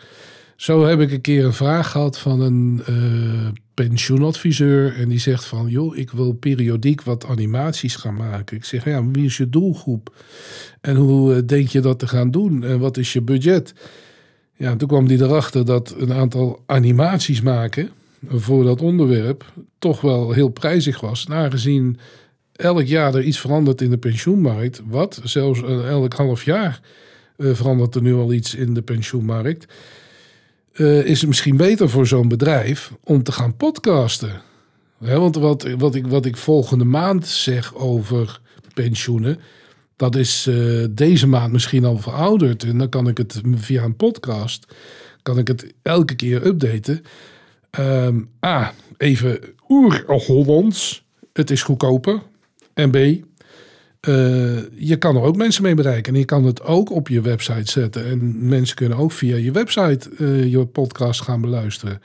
Zo 0.55 0.85
heb 0.85 0.99
ik 0.99 1.11
een 1.11 1.21
keer 1.21 1.45
een 1.45 1.53
vraag 1.53 1.91
gehad 1.91 2.17
van 2.17 2.41
een 2.41 2.81
uh, 2.89 3.47
pensioenadviseur. 3.73 4.95
En 4.95 5.09
die 5.09 5.19
zegt 5.19 5.45
van, 5.45 5.67
joh, 5.67 5.97
ik 5.97 6.11
wil 6.11 6.33
periodiek 6.33 7.01
wat 7.01 7.25
animaties 7.25 7.95
gaan 7.95 8.15
maken. 8.15 8.57
Ik 8.57 8.65
zeg, 8.65 8.85
ja, 8.85 9.07
wie 9.07 9.25
is 9.25 9.37
je 9.37 9.49
doelgroep? 9.49 10.15
En 10.81 10.95
hoe 10.95 11.35
uh, 11.35 11.41
denk 11.45 11.67
je 11.67 11.79
dat 11.79 11.99
te 11.99 12.07
gaan 12.07 12.31
doen? 12.31 12.63
En 12.63 12.79
wat 12.79 12.97
is 12.97 13.13
je 13.13 13.21
budget? 13.21 13.73
Ja, 14.57 14.75
toen 14.75 14.87
kwam 14.87 15.07
hij 15.07 15.17
erachter 15.17 15.65
dat 15.65 15.95
een 15.97 16.13
aantal 16.13 16.63
animaties 16.65 17.41
maken 17.41 17.89
voor 18.27 18.63
dat 18.63 18.81
onderwerp 18.81 19.53
toch 19.79 20.01
wel 20.01 20.31
heel 20.31 20.49
prijzig 20.49 20.99
was. 20.99 21.25
Aangezien 21.29 21.97
elk 22.55 22.85
jaar 22.85 23.15
er 23.15 23.23
iets 23.23 23.39
verandert 23.39 23.81
in 23.81 23.89
de 23.89 23.97
pensioenmarkt. 23.97 24.81
Wat? 24.85 25.21
Zelfs 25.23 25.61
elk 25.63 26.13
half 26.13 26.43
jaar 26.43 26.79
uh, 27.37 27.53
verandert 27.53 27.95
er 27.95 28.01
nu 28.01 28.13
al 28.13 28.33
iets 28.33 28.55
in 28.55 28.73
de 28.73 28.81
pensioenmarkt. 28.81 29.73
uh, 30.73 31.05
is 31.05 31.19
het 31.19 31.27
misschien 31.27 31.57
beter 31.57 31.89
voor 31.89 32.07
zo'n 32.07 32.27
bedrijf 32.27 32.91
om 33.03 33.23
te 33.23 33.31
gaan 33.31 33.55
podcasten. 33.55 34.41
want 34.97 35.35
wat, 35.35 35.67
wat, 35.77 35.95
ik, 35.95 36.07
wat 36.07 36.25
ik 36.25 36.37
volgende 36.37 36.85
maand 36.85 37.27
zeg 37.27 37.75
over 37.75 38.39
pensioenen, 38.73 39.39
dat 39.95 40.15
is 40.15 40.49
deze 40.89 41.27
maand 41.27 41.51
misschien 41.51 41.85
al 41.85 41.97
verouderd. 41.97 42.63
En 42.63 42.77
dan 42.77 42.89
kan 42.89 43.07
ik 43.07 43.17
het 43.17 43.41
via 43.55 43.83
een 43.83 43.95
podcast, 43.95 44.65
kan 45.21 45.37
ik 45.37 45.47
het 45.47 45.73
elke 45.81 46.15
keer 46.15 46.45
updaten. 46.45 47.03
Um, 47.79 48.29
A, 48.45 48.73
even 48.97 49.39
oer-Hollands. 49.69 51.05
Het 51.33 51.51
is 51.51 51.63
goedkoper. 51.63 52.21
En 52.75 52.91
B, 52.91 52.95
uh, 52.95 53.23
je 54.73 54.95
kan 54.97 55.15
er 55.15 55.21
ook 55.21 55.35
mensen 55.35 55.63
mee 55.63 55.73
bereiken. 55.73 56.13
En 56.13 56.19
je 56.19 56.25
kan 56.25 56.43
het 56.43 56.63
ook 56.63 56.91
op 56.91 57.07
je 57.07 57.21
website 57.21 57.71
zetten. 57.71 58.05
En 58.05 58.47
mensen 58.47 58.75
kunnen 58.75 58.97
ook 58.97 59.11
via 59.11 59.35
je 59.35 59.51
website 59.51 60.09
uh, 60.17 60.51
je 60.51 60.65
podcast 60.65 61.21
gaan 61.21 61.41
beluisteren. 61.41 62.01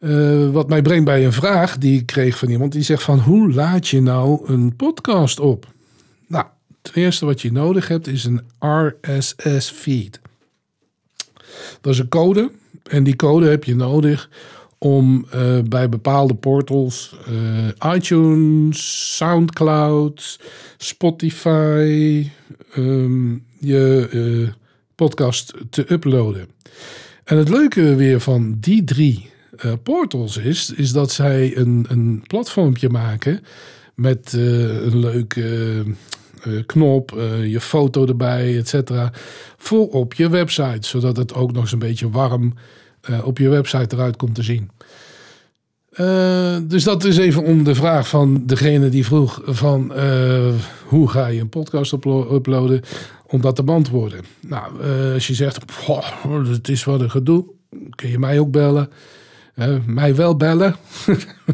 Uh, 0.00 0.50
wat 0.50 0.68
mij 0.68 0.82
brengt 0.82 1.04
bij 1.04 1.24
een 1.24 1.32
vraag 1.32 1.78
die 1.78 1.98
ik 1.98 2.06
kreeg 2.06 2.38
van 2.38 2.48
iemand. 2.48 2.72
Die 2.72 2.82
zegt 2.82 3.02
van, 3.02 3.18
hoe 3.18 3.52
laat 3.52 3.88
je 3.88 4.00
nou 4.00 4.52
een 4.52 4.76
podcast 4.76 5.40
op? 5.40 5.66
Nou, 6.26 6.46
het 6.82 6.92
eerste 6.94 7.24
wat 7.24 7.40
je 7.40 7.52
nodig 7.52 7.88
hebt 7.88 8.06
is 8.06 8.24
een 8.24 8.42
RSS 8.58 9.70
feed. 9.70 10.20
Dat 11.80 11.92
is 11.92 11.98
een 11.98 12.08
code. 12.08 12.50
En 12.82 13.04
die 13.04 13.16
code 13.16 13.46
heb 13.46 13.64
je 13.64 13.74
nodig 13.74 14.28
om 14.78 15.26
uh, 15.34 15.58
bij 15.68 15.88
bepaalde 15.88 16.34
portals, 16.34 17.16
uh, 17.28 17.94
iTunes, 17.94 19.16
SoundCloud, 19.16 20.40
Spotify, 20.76 22.26
um, 22.76 23.44
je 23.58 24.08
uh, 24.12 24.48
podcast 24.94 25.54
te 25.70 25.92
uploaden. 25.92 26.48
En 27.24 27.36
het 27.36 27.48
leuke 27.48 27.94
weer 27.94 28.20
van 28.20 28.56
die 28.60 28.84
drie 28.84 29.30
portals 29.82 30.36
is, 30.36 30.72
is 30.76 30.92
dat 30.92 31.12
zij 31.12 31.56
een, 31.56 31.86
een 31.88 32.22
platformpje 32.26 32.88
maken 32.88 33.40
met 33.94 34.32
een 34.32 34.98
leuke 34.98 35.84
knop, 36.66 37.10
je 37.46 37.60
foto 37.60 38.06
erbij, 38.06 38.58
et 38.58 38.68
cetera, 38.68 39.12
voor 39.56 39.88
op 39.88 40.14
je 40.14 40.28
website, 40.28 40.88
zodat 40.88 41.16
het 41.16 41.34
ook 41.34 41.52
nog 41.52 41.62
eens 41.62 41.72
een 41.72 41.78
beetje 41.78 42.10
warm 42.10 42.54
uh, 43.10 43.26
op 43.26 43.38
je 43.38 43.48
website 43.48 43.96
eruit 43.96 44.16
komt 44.16 44.34
te 44.34 44.42
zien. 44.42 44.70
Uh, 45.92 46.56
dus 46.62 46.84
dat 46.84 47.04
is 47.04 47.16
even 47.16 47.44
om 47.44 47.64
de 47.64 47.74
vraag 47.74 48.08
van 48.08 48.46
degene 48.46 48.88
die 48.88 49.04
vroeg 49.04 49.40
van 49.44 49.92
uh, 49.96 50.54
hoe 50.86 51.08
ga 51.08 51.26
je 51.26 51.40
een 51.40 51.48
podcast 51.48 51.92
uploaden, 52.32 52.82
om 53.26 53.40
dat 53.40 53.56
te 53.56 53.62
beantwoorden. 53.62 54.24
Nou, 54.40 54.82
als 55.14 55.26
je 55.26 55.34
zegt, 55.34 55.58
het 56.48 56.68
is 56.68 56.84
wat 56.84 57.00
een 57.00 57.10
gedoe, 57.10 57.44
kun 57.94 58.10
je 58.10 58.18
mij 58.18 58.38
ook 58.38 58.50
bellen. 58.50 58.90
mij 59.86 60.14
wel 60.14 60.36
bellen. 60.36 60.76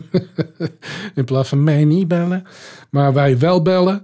In 1.15 1.25
plaats 1.25 1.49
van 1.49 1.65
mij 1.65 1.85
niet 1.85 2.09
bellen. 2.09 2.47
Maar 2.91 3.13
wij 3.13 3.39
wel 3.39 3.63
bellen. 3.63 4.03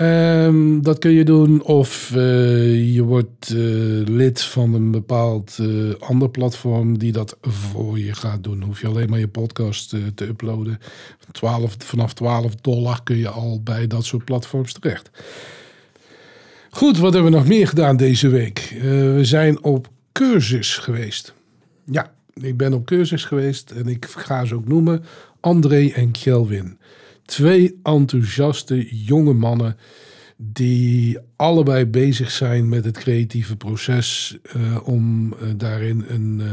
Um, 0.00 0.82
dat 0.82 0.98
kun 0.98 1.10
je 1.10 1.24
doen 1.24 1.62
of 1.62 2.12
uh, 2.16 2.94
je 2.94 3.02
wordt 3.02 3.50
uh, 3.50 4.06
lid 4.06 4.42
van 4.42 4.74
een 4.74 4.90
bepaald 4.90 5.58
uh, 5.60 5.94
ander 5.98 6.30
platform 6.30 6.98
die 6.98 7.12
dat 7.12 7.36
voor 7.40 7.98
je 7.98 8.14
gaat 8.14 8.44
doen. 8.44 8.62
Hoef 8.62 8.80
je 8.80 8.86
alleen 8.86 9.10
maar 9.10 9.18
je 9.18 9.28
podcast 9.28 9.88
te 10.14 10.26
uploaden. 10.26 10.78
12, 11.32 11.74
vanaf 11.78 12.14
12 12.14 12.54
dollar 12.54 13.02
kun 13.02 13.16
je 13.16 13.28
al 13.28 13.62
bij 13.62 13.86
dat 13.86 14.04
soort 14.04 14.24
platforms 14.24 14.72
terecht. 14.72 15.10
Goed, 16.70 16.98
wat 16.98 17.12
hebben 17.12 17.32
we 17.32 17.38
nog 17.38 17.46
meer 17.46 17.68
gedaan 17.68 17.96
deze 17.96 18.28
week? 18.28 18.76
we 18.80 19.20
zijn 19.22 19.62
op 19.62 19.88
cursus 20.12 20.76
geweest. 20.76 21.34
Ja, 21.84 22.12
ik 22.34 22.56
ben 22.56 22.72
op 22.72 22.86
cursus 22.86 23.24
geweest 23.24 23.70
en 23.70 23.86
ik 23.86 24.06
ga 24.16 24.44
ze 24.44 24.54
ook 24.54 24.68
noemen. 24.68 25.04
André 25.40 25.88
en 25.88 26.10
Kelvin. 26.10 26.78
Twee 27.30 27.78
enthousiaste 27.82 29.04
jonge 29.04 29.32
mannen 29.32 29.76
die 30.36 31.18
allebei 31.36 31.86
bezig 31.86 32.30
zijn 32.30 32.68
met 32.68 32.84
het 32.84 32.98
creatieve 32.98 33.56
proces 33.56 34.38
uh, 34.56 34.88
om 34.88 35.32
uh, 35.32 35.48
daarin 35.56 36.04
een 36.08 36.40
uh, 36.42 36.48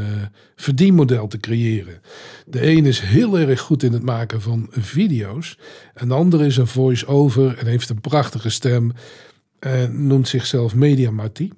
verdienmodel 0.56 1.26
te 1.26 1.38
creëren. 1.38 2.00
De 2.46 2.66
een 2.66 2.86
is 2.86 3.00
heel 3.00 3.38
erg 3.38 3.60
goed 3.60 3.82
in 3.82 3.92
het 3.92 4.02
maken 4.02 4.42
van 4.42 4.66
video's. 4.70 5.58
En 5.94 6.08
de 6.08 6.14
andere 6.14 6.46
is 6.46 6.56
een 6.56 6.66
voice-over 6.66 7.58
en 7.58 7.66
heeft 7.66 7.88
een 7.88 8.00
prachtige 8.00 8.50
stem. 8.50 8.92
En 9.58 10.06
noemt 10.06 10.28
zichzelf 10.28 10.74
Media 10.74 11.10
Marty. 11.10 11.50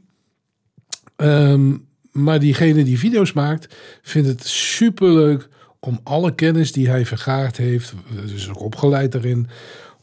Um, 1.17 1.87
maar 2.13 2.39
diegene 2.39 2.85
die 2.85 2.99
video's 2.99 3.33
maakt, 3.33 3.77
vindt 4.03 4.29
het 4.29 4.47
superleuk 4.47 5.49
om 5.81 6.01
alle 6.03 6.35
kennis 6.35 6.73
die 6.73 6.89
hij 6.89 7.07
vergaard 7.07 7.57
heeft, 7.57 7.95
dus 8.27 8.49
ook 8.49 8.61
opgeleid 8.61 9.13
daarin, 9.13 9.49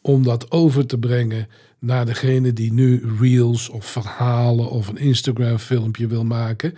om 0.01 0.23
dat 0.23 0.51
over 0.51 0.85
te 0.85 0.97
brengen 0.97 1.47
naar 1.79 2.05
degene 2.05 2.53
die 2.53 2.73
nu 2.73 3.03
reels 3.19 3.69
of 3.69 3.85
verhalen 3.85 4.69
of 4.69 4.87
een 4.87 4.97
Instagram 4.97 5.57
filmpje 5.57 6.07
wil 6.07 6.23
maken. 6.23 6.73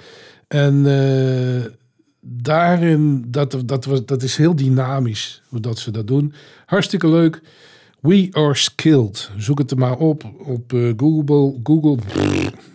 En 0.48 0.86
uh, 0.86 1.66
daarin, 2.22 3.26
dat, 3.28 3.62
dat, 3.66 3.86
was, 3.86 4.06
dat 4.06 4.24
is 4.24 4.36
heel 4.36 4.56
dynamisch 4.56 5.42
dat 5.50 5.80
ze 5.80 5.92
dat 5.92 6.08
doen. 6.08 6.34
Hartstikke 6.66 7.08
leuk. 7.08 7.42
We 8.00 8.28
are 8.32 8.56
skilled. 8.56 9.32
Zoek 9.38 9.58
het 9.58 9.72
er 9.72 9.78
maar 9.78 9.98
op 9.98 10.32
op 10.46 10.74
uh, 10.74 10.94
Google. 10.98 11.60
Google. 11.64 11.98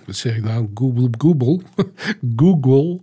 Wat 0.06 0.16
zeg 0.16 0.36
ik 0.36 0.44
nou? 0.44 0.68
Google. 0.74 1.08
Google. 1.18 1.60
Google. 2.36 3.00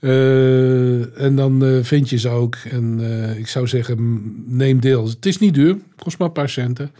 Uh, 0.00 1.20
en 1.20 1.36
dan 1.36 1.64
uh, 1.64 1.82
vind 1.82 2.10
je 2.10 2.18
ze 2.18 2.28
ook. 2.28 2.56
En 2.70 3.00
ik 3.38 3.48
zou 3.48 3.66
zeggen, 3.66 4.22
neem 4.46 4.80
deel. 4.80 5.06
Het 5.08 5.26
is 5.26 5.38
niet 5.38 5.54
duur. 5.54 5.76
Kost 5.96 6.18
maar 6.18 6.28
een 6.28 6.34
paar 6.34 6.48
centen. 6.48 6.90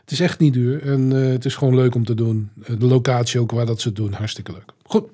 Het 0.00 0.10
is 0.10 0.20
echt 0.20 0.38
niet 0.38 0.52
duur. 0.52 0.82
En 0.82 1.10
het 1.10 1.44
is 1.44 1.54
gewoon 1.54 1.74
leuk 1.74 1.94
om 1.94 2.04
te 2.04 2.14
doen. 2.14 2.50
de 2.78 2.86
locatie 2.86 3.40
ook 3.40 3.50
waar 3.50 3.66
dat 3.66 3.80
ze 3.80 3.92
doen. 3.92 4.12
Hartstikke 4.12 4.52
leuk. 4.52 4.72
Goed. 4.82 5.04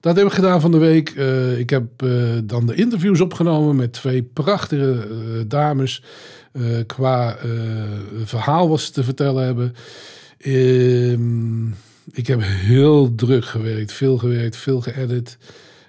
Dat 0.00 0.16
heb 0.16 0.26
ik 0.26 0.32
gedaan 0.32 0.60
van 0.60 0.70
de 0.70 0.78
week. 0.78 1.10
ik 1.58 1.70
heb 1.70 1.84
dan 2.44 2.66
de 2.66 2.74
interviews 2.74 3.20
opgenomen 3.20 3.76
met 3.76 3.92
twee 3.92 4.22
prachtige 4.22 5.44
dames. 5.48 6.02
Qua 6.86 7.36
verhaal 8.24 8.68
wat 8.68 8.80
ze 8.80 8.92
te 8.92 9.04
vertellen 9.04 9.44
hebben. 9.44 9.74
Uh, 10.38 11.18
ik 12.12 12.26
heb 12.26 12.40
heel 12.42 13.14
druk 13.14 13.44
gewerkt, 13.44 13.92
veel 13.92 14.18
gewerkt, 14.18 14.56
veel 14.56 14.80
geëdit. 14.80 15.38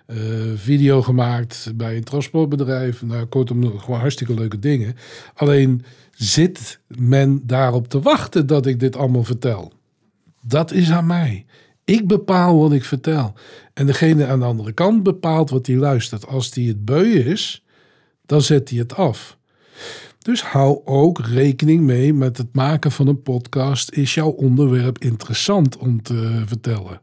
Uh, 0.07 0.17
video 0.55 1.01
gemaakt 1.01 1.71
bij 1.75 1.95
een 1.95 2.03
transportbedrijf. 2.03 3.01
Nou, 3.01 3.25
kortom, 3.25 3.79
gewoon 3.79 3.99
hartstikke 3.99 4.33
leuke 4.33 4.59
dingen. 4.59 4.95
Alleen 5.33 5.85
zit 6.11 6.79
men 6.87 7.41
daarop 7.43 7.87
te 7.87 8.01
wachten 8.01 8.47
dat 8.47 8.65
ik 8.65 8.79
dit 8.79 8.95
allemaal 8.95 9.23
vertel? 9.23 9.73
Dat 10.41 10.71
is 10.71 10.91
aan 10.91 11.07
mij. 11.07 11.45
Ik 11.83 12.07
bepaal 12.07 12.59
wat 12.59 12.71
ik 12.71 12.83
vertel. 12.83 13.33
En 13.73 13.85
degene 13.85 14.25
aan 14.25 14.39
de 14.39 14.45
andere 14.45 14.71
kant 14.71 15.03
bepaalt 15.03 15.49
wat 15.49 15.67
hij 15.67 15.75
luistert. 15.75 16.27
Als 16.27 16.51
die 16.51 16.67
het 16.67 16.85
beu 16.85 17.05
is, 17.05 17.63
dan 18.25 18.41
zet 18.41 18.69
hij 18.69 18.79
het 18.79 18.95
af. 18.95 19.37
Dus 20.25 20.43
hou 20.43 20.81
ook 20.85 21.19
rekening 21.19 21.81
mee 21.81 22.13
met 22.13 22.37
het 22.37 22.47
maken 22.53 22.91
van 22.91 23.07
een 23.07 23.21
podcast. 23.21 23.91
Is 23.91 24.13
jouw 24.13 24.29
onderwerp 24.29 24.97
interessant 24.97 25.77
om 25.77 26.01
te 26.01 26.43
vertellen? 26.45 27.01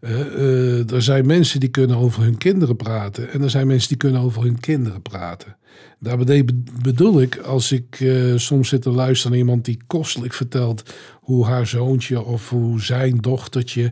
Uh, 0.00 0.10
uh, 0.10 0.92
er 0.92 1.02
zijn 1.02 1.26
mensen 1.26 1.60
die 1.60 1.68
kunnen 1.68 1.96
over 1.96 2.22
hun 2.22 2.38
kinderen 2.38 2.76
praten. 2.76 3.30
En 3.32 3.42
er 3.42 3.50
zijn 3.50 3.66
mensen 3.66 3.88
die 3.88 3.96
kunnen 3.96 4.20
over 4.20 4.42
hun 4.42 4.60
kinderen 4.60 5.02
praten. 5.02 5.56
Daarbij 5.98 6.44
bedoel 6.82 7.20
ik, 7.20 7.36
als 7.36 7.72
ik 7.72 8.00
uh, 8.00 8.36
soms 8.36 8.68
zit 8.68 8.82
te 8.82 8.90
luisteren 8.90 9.32
naar 9.32 9.46
iemand 9.46 9.64
die 9.64 9.78
kostelijk 9.86 10.32
vertelt 10.32 10.94
hoe 11.20 11.44
haar 11.44 11.66
zoontje 11.66 12.24
of 12.24 12.48
hoe 12.48 12.80
zijn 12.80 13.18
dochtertje 13.18 13.90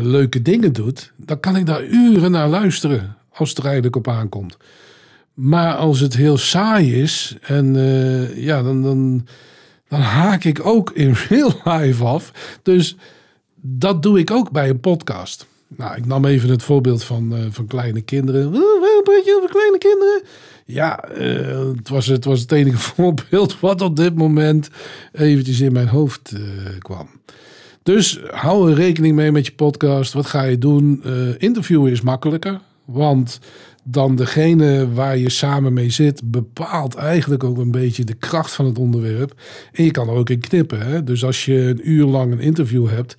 leuke 0.00 0.42
dingen 0.42 0.72
doet, 0.72 1.12
dan 1.16 1.40
kan 1.40 1.56
ik 1.56 1.66
daar 1.66 1.84
uren 1.84 2.30
naar 2.30 2.48
luisteren 2.48 3.16
als 3.32 3.48
het 3.48 3.58
er 3.58 3.64
eigenlijk 3.64 3.96
op 3.96 4.08
aankomt. 4.08 4.56
Maar 5.38 5.74
als 5.74 6.00
het 6.00 6.16
heel 6.16 6.36
saai 6.36 7.02
is, 7.02 7.36
en 7.42 7.74
uh, 7.74 8.44
ja, 8.44 8.62
dan, 8.62 8.82
dan, 8.82 9.26
dan 9.88 10.00
haak 10.00 10.44
ik 10.44 10.66
ook 10.66 10.90
in 10.90 11.14
real 11.28 11.52
life 11.64 12.04
af. 12.04 12.32
Dus 12.62 12.96
dat 13.60 14.02
doe 14.02 14.18
ik 14.18 14.30
ook 14.30 14.50
bij 14.50 14.68
een 14.68 14.80
podcast. 14.80 15.46
Nou, 15.68 15.96
ik 15.96 16.06
nam 16.06 16.24
even 16.24 16.50
het 16.50 16.62
voorbeeld 16.62 17.04
van, 17.04 17.32
uh, 17.32 17.38
van 17.50 17.66
kleine 17.66 18.00
kinderen. 18.00 18.50
Waarom 18.52 19.02
praat 19.02 19.24
je 19.24 19.36
over 19.36 19.50
kleine 19.50 19.78
kinderen? 19.78 20.22
Ja, 20.66 21.08
uh, 21.18 21.76
het, 21.76 21.88
was, 21.88 22.06
het 22.06 22.24
was 22.24 22.40
het 22.40 22.52
enige 22.52 22.78
voorbeeld 22.94 23.60
wat 23.60 23.80
op 23.80 23.96
dit 23.96 24.14
moment 24.14 24.70
eventjes 25.12 25.60
in 25.60 25.72
mijn 25.72 25.88
hoofd 25.88 26.32
kwam. 26.78 27.08
Dus 27.82 28.20
hou 28.30 28.70
er 28.70 28.76
rekening 28.76 29.14
mee 29.14 29.32
met 29.32 29.46
je 29.46 29.52
podcast. 29.52 30.12
Wat 30.12 30.26
ga 30.26 30.42
je 30.42 30.58
doen? 30.58 31.04
interviewen 31.38 31.92
is 31.92 32.00
makkelijker. 32.00 32.60
Want 32.84 33.40
dan 33.90 34.16
degene 34.16 34.92
waar 34.92 35.16
je 35.16 35.30
samen 35.30 35.72
mee 35.72 35.90
zit, 35.90 36.30
bepaalt 36.30 36.94
eigenlijk 36.94 37.44
ook 37.44 37.58
een 37.58 37.70
beetje 37.70 38.04
de 38.04 38.14
kracht 38.14 38.52
van 38.52 38.64
het 38.64 38.78
onderwerp. 38.78 39.40
En 39.72 39.84
je 39.84 39.90
kan 39.90 40.08
er 40.08 40.14
ook 40.14 40.30
in 40.30 40.40
knippen. 40.40 40.80
Hè? 40.80 41.04
Dus 41.04 41.24
als 41.24 41.44
je 41.44 41.54
een 41.54 41.90
uur 41.90 42.04
lang 42.04 42.32
een 42.32 42.40
interview 42.40 42.88
hebt, 42.88 43.14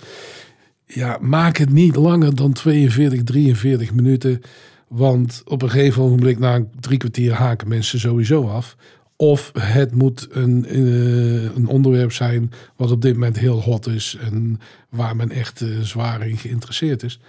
ja, 0.85 1.17
maak 1.21 1.57
het 1.57 1.71
niet 1.71 1.95
langer 1.95 2.35
dan 2.35 2.53
42, 2.53 3.23
43 3.23 3.93
minuten. 3.93 4.41
Want 4.87 5.41
op 5.45 5.61
een 5.61 5.69
gegeven 5.69 6.01
moment, 6.01 6.39
na 6.39 6.65
drie 6.79 6.97
kwartier, 6.97 7.33
haken 7.33 7.67
mensen 7.67 7.99
sowieso 7.99 8.47
af. 8.47 8.75
Of 9.15 9.51
het 9.59 9.95
moet 9.95 10.27
een, 10.31 10.65
eh, 10.65 11.55
een 11.55 11.67
onderwerp 11.67 12.11
zijn 12.11 12.51
wat 12.75 12.91
op 12.91 13.01
dit 13.01 13.13
moment 13.13 13.39
heel 13.39 13.61
hot 13.61 13.87
is 13.87 14.17
en 14.21 14.59
waar 14.89 15.15
men 15.15 15.31
echt 15.31 15.61
uh, 15.61 15.79
zwaar 15.79 16.27
in 16.27 16.37
geïnteresseerd 16.37 17.03
is. 17.03 17.19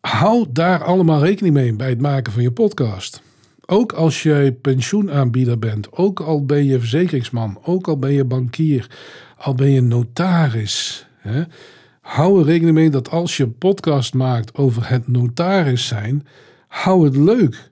Hou 0.00 0.46
daar 0.50 0.84
allemaal 0.84 1.24
rekening 1.24 1.54
mee 1.54 1.72
bij 1.72 1.88
het 1.88 2.00
maken 2.00 2.32
van 2.32 2.42
je 2.42 2.52
podcast. 2.52 3.22
Ook 3.66 3.92
als 3.92 4.22
je 4.22 4.56
pensioenaanbieder 4.60 5.58
bent, 5.58 5.92
ook 5.92 6.20
al 6.20 6.44
ben 6.44 6.64
je 6.64 6.78
verzekeringsman, 6.78 7.58
ook 7.62 7.88
al 7.88 7.98
ben 7.98 8.12
je 8.12 8.24
bankier, 8.24 8.86
al 9.36 9.54
ben 9.54 9.70
je 9.70 9.80
notaris. 9.80 11.06
Hè, 11.16 11.42
hou 12.00 12.40
er 12.40 12.46
rekening 12.46 12.74
mee 12.74 12.90
dat 12.90 13.10
als 13.10 13.36
je 13.36 13.48
podcast 13.48 14.14
maakt 14.14 14.54
over 14.54 14.88
het 14.88 15.08
notaris 15.08 15.86
zijn, 15.86 16.26
hou 16.66 17.04
het 17.04 17.16
leuk. 17.16 17.70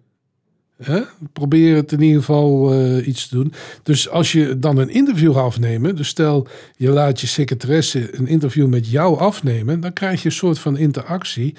Hè? 0.83 1.01
Probeer 1.33 1.77
het 1.77 1.93
in 1.93 2.01
ieder 2.01 2.19
geval 2.19 2.75
uh, 2.75 3.07
iets 3.07 3.29
te 3.29 3.35
doen. 3.35 3.53
Dus 3.83 4.09
als 4.09 4.33
je 4.33 4.59
dan 4.59 4.79
een 4.79 4.91
interview 4.91 5.35
gaat 5.35 5.45
afnemen, 5.45 5.97
dus 5.97 6.09
stel 6.09 6.47
je 6.77 6.91
laat 6.91 7.21
je 7.21 7.27
secretaresse 7.27 8.19
een 8.19 8.27
interview 8.27 8.67
met 8.67 8.91
jou 8.91 9.19
afnemen, 9.19 9.81
dan 9.81 9.93
krijg 9.93 10.23
je 10.23 10.29
een 10.29 10.35
soort 10.35 10.59
van 10.59 10.77
interactie. 10.77 11.55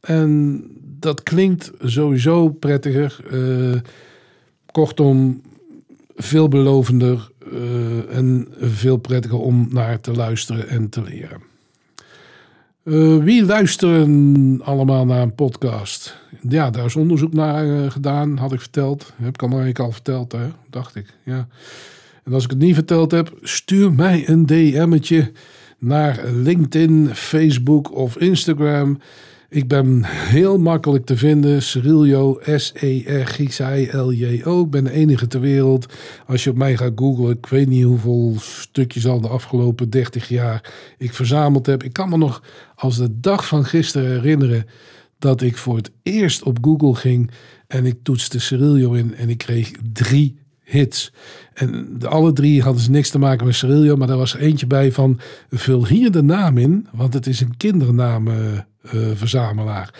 En 0.00 0.64
dat 0.98 1.22
klinkt 1.22 1.72
sowieso 1.80 2.48
prettiger. 2.48 3.20
Uh, 3.32 3.80
kortom, 4.72 5.42
veelbelovender 6.16 7.30
uh, 7.52 8.16
en 8.16 8.48
veel 8.58 8.96
prettiger 8.96 9.38
om 9.38 9.68
naar 9.70 10.00
te 10.00 10.12
luisteren 10.12 10.68
en 10.68 10.88
te 10.88 11.02
leren. 11.02 11.40
Uh, 12.84 13.24
wie 13.24 13.44
luisteren 13.44 14.60
allemaal 14.64 15.06
naar 15.06 15.22
een 15.22 15.34
podcast? 15.34 16.16
Ja, 16.48 16.70
daar 16.70 16.84
is 16.84 16.96
onderzoek 16.96 17.32
naar 17.32 17.90
gedaan, 17.90 18.36
had 18.36 18.52
ik 18.52 18.60
verteld. 18.60 19.12
Heb 19.16 19.34
ik 19.34 19.42
allemaal 19.42 19.72
al 19.72 19.92
verteld, 19.92 20.32
hè? 20.32 20.48
dacht 20.70 20.94
ik. 20.94 21.14
Ja. 21.22 21.48
En 22.24 22.32
als 22.32 22.44
ik 22.44 22.50
het 22.50 22.58
niet 22.58 22.74
verteld 22.74 23.10
heb, 23.10 23.38
stuur 23.42 23.92
mij 23.92 24.28
een 24.28 24.46
DM'tje 24.46 25.32
naar 25.78 26.24
LinkedIn, 26.24 27.08
Facebook 27.14 27.94
of 27.94 28.16
Instagram. 28.16 28.98
Ik 29.48 29.68
ben 29.68 30.04
heel 30.04 30.58
makkelijk 30.58 31.06
te 31.06 31.16
vinden. 31.16 31.62
Cerilio, 31.62 32.40
S-E-R-G-I-L-J-O. 32.56 34.62
Ik 34.62 34.70
ben 34.70 34.84
de 34.84 34.90
enige 34.90 35.26
ter 35.26 35.40
wereld. 35.40 35.86
Als 36.26 36.44
je 36.44 36.50
op 36.50 36.56
mij 36.56 36.76
gaat 36.76 36.92
googlen, 36.94 37.36
ik 37.36 37.46
weet 37.46 37.68
niet 37.68 37.84
hoeveel 37.84 38.34
stukjes 38.38 39.06
al 39.06 39.20
de 39.20 39.28
afgelopen 39.28 39.90
30 39.90 40.28
jaar 40.28 40.72
ik 40.98 41.12
verzameld 41.12 41.66
heb. 41.66 41.82
Ik 41.82 41.92
kan 41.92 42.08
me 42.08 42.16
nog 42.16 42.42
als 42.74 42.96
de 42.96 43.20
dag 43.20 43.46
van 43.46 43.64
gisteren 43.64 44.10
herinneren 44.10 44.66
dat 45.18 45.42
ik 45.42 45.56
voor 45.56 45.76
het 45.76 45.90
eerst 46.02 46.42
op 46.42 46.58
Google 46.60 46.94
ging 46.94 47.30
en 47.66 47.86
ik 47.86 47.98
toetste 48.02 48.40
Cerilio 48.40 48.92
in 48.92 49.14
en 49.14 49.28
ik 49.28 49.38
kreeg 49.38 49.70
drie 49.92 50.36
hits. 50.66 51.12
En 51.54 51.96
de 51.98 52.08
alle 52.08 52.32
drie 52.32 52.62
hadden 52.62 52.82
ze 52.82 52.90
niks 52.90 53.10
te 53.10 53.18
maken 53.18 53.46
met 53.46 53.54
Cerilio, 53.54 53.96
maar 53.96 54.06
daar 54.06 54.16
was 54.16 54.34
er 54.34 54.40
eentje 54.40 54.66
bij 54.66 54.92
van 54.92 55.20
vul 55.50 55.86
hier 55.86 56.10
de 56.10 56.22
naam 56.22 56.58
in, 56.58 56.86
want 56.92 57.14
het 57.14 57.26
is 57.26 57.40
een 57.40 57.56
kindernaam 57.56 58.28
uh, 58.28 58.34
verzamelaar. 59.14 59.94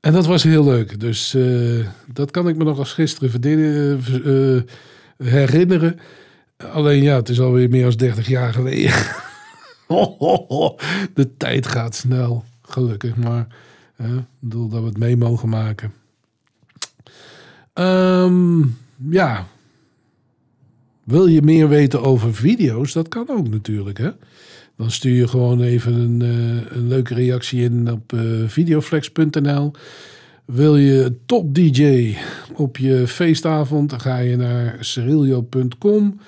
En 0.00 0.12
dat 0.12 0.26
was 0.26 0.42
heel 0.42 0.64
leuk. 0.64 1.00
Dus 1.00 1.34
uh, 1.34 1.86
dat 2.12 2.30
kan 2.30 2.48
ik 2.48 2.56
me 2.56 2.64
nog 2.64 2.78
als 2.78 2.92
gisteren 2.92 3.30
uh, 4.26 4.62
herinneren. 5.16 5.98
Alleen 6.72 7.02
ja, 7.02 7.16
het 7.16 7.28
is 7.28 7.40
alweer 7.40 7.68
meer 7.68 7.82
dan 7.82 7.96
30 7.96 8.28
jaar 8.28 8.52
geleden. 8.52 8.92
De 11.14 11.36
tijd 11.36 11.66
gaat 11.66 11.94
snel, 11.94 12.44
gelukkig. 12.62 13.16
Maar 13.16 13.46
ik 13.96 14.24
bedoel 14.38 14.68
dat 14.68 14.80
we 14.80 14.86
het 14.86 14.98
mee 14.98 15.16
mogen 15.16 15.48
maken. 15.48 15.92
Um, 17.74 18.76
ja. 19.10 19.46
Wil 21.08 21.26
je 21.26 21.42
meer 21.42 21.68
weten 21.68 22.02
over 22.02 22.34
video's? 22.34 22.92
Dat 22.92 23.08
kan 23.08 23.28
ook 23.28 23.48
natuurlijk, 23.48 23.98
hè? 23.98 24.10
Dan 24.76 24.90
stuur 24.90 25.16
je 25.16 25.28
gewoon 25.28 25.60
even 25.62 25.94
een, 25.94 26.20
uh, 26.20 26.76
een 26.76 26.88
leuke 26.88 27.14
reactie 27.14 27.62
in 27.62 27.92
op 27.92 28.12
uh, 28.12 28.48
videoflex.nl. 28.48 29.72
Wil 30.44 30.76
je 30.76 31.16
top 31.26 31.54
DJ 31.54 32.16
op 32.54 32.76
je 32.76 33.06
feestavond, 33.06 33.90
dan 33.90 34.00
ga 34.00 34.18
je 34.18 34.36
naar 34.36 34.76
cerilio.com. 34.80 36.20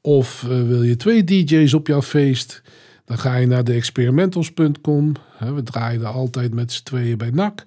Of 0.00 0.46
uh, 0.48 0.62
wil 0.62 0.82
je 0.82 0.96
twee 0.96 1.24
DJ's 1.24 1.74
op 1.74 1.86
jouw 1.86 2.02
feest, 2.02 2.62
dan 3.04 3.18
ga 3.18 3.36
je 3.36 3.46
naar 3.46 3.64
deexperimentals.com. 3.64 5.12
We 5.54 5.62
draaien 5.62 6.00
er 6.00 6.06
altijd 6.06 6.54
met 6.54 6.72
z'n 6.72 6.84
tweeën 6.84 7.18
bij 7.18 7.30
NAC. 7.30 7.64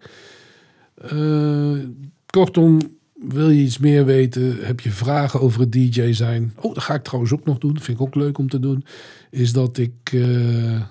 kortom, 2.25 2.79
wil 3.27 3.49
je 3.49 3.61
iets 3.61 3.77
meer 3.77 4.05
weten? 4.05 4.57
Heb 4.65 4.79
je 4.79 4.91
vragen 4.91 5.41
over 5.41 5.59
het 5.59 5.71
DJ 5.71 6.11
zijn? 6.11 6.53
Oh, 6.55 6.73
dat 6.73 6.83
ga 6.83 6.93
ik 6.93 7.03
trouwens 7.03 7.33
ook 7.33 7.45
nog 7.45 7.57
doen. 7.57 7.73
Dat 7.73 7.83
vind 7.83 7.99
ik 7.99 8.03
ook 8.05 8.15
leuk 8.15 8.37
om 8.37 8.49
te 8.49 8.59
doen. 8.59 8.85
Is 9.29 9.53
dat 9.53 9.77
ik 9.77 10.11
uh, 10.11 10.73
uh, 10.73 10.81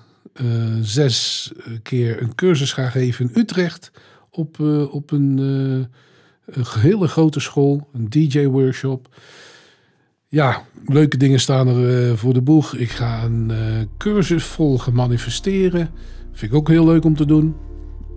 zes 0.81 1.51
keer 1.83 2.21
een 2.21 2.35
cursus 2.35 2.73
ga 2.73 2.89
geven 2.89 3.25
in 3.25 3.41
Utrecht. 3.41 3.91
Op, 4.29 4.59
op 4.91 5.11
een, 5.11 5.37
een, 5.37 6.65
hele 6.79 7.07
grote 7.07 7.39
school. 7.39 7.87
Een 7.93 8.09
DJ-workshop. 8.09 9.15
Ja, 10.27 10.63
leuke 10.85 11.17
dingen 11.17 11.39
staan 11.39 11.67
er 11.67 12.17
voor 12.17 12.33
de 12.33 12.41
boeg. 12.41 12.75
Ik 12.75 12.89
ga 12.89 13.23
een 13.23 13.51
cursus 13.97 14.43
volgen 14.43 14.93
manifesteren. 14.93 15.89
Vind 16.31 16.51
ik 16.51 16.57
ook 16.57 16.67
heel 16.67 16.85
leuk 16.85 17.03
om 17.03 17.15
te 17.15 17.25
doen. 17.25 17.55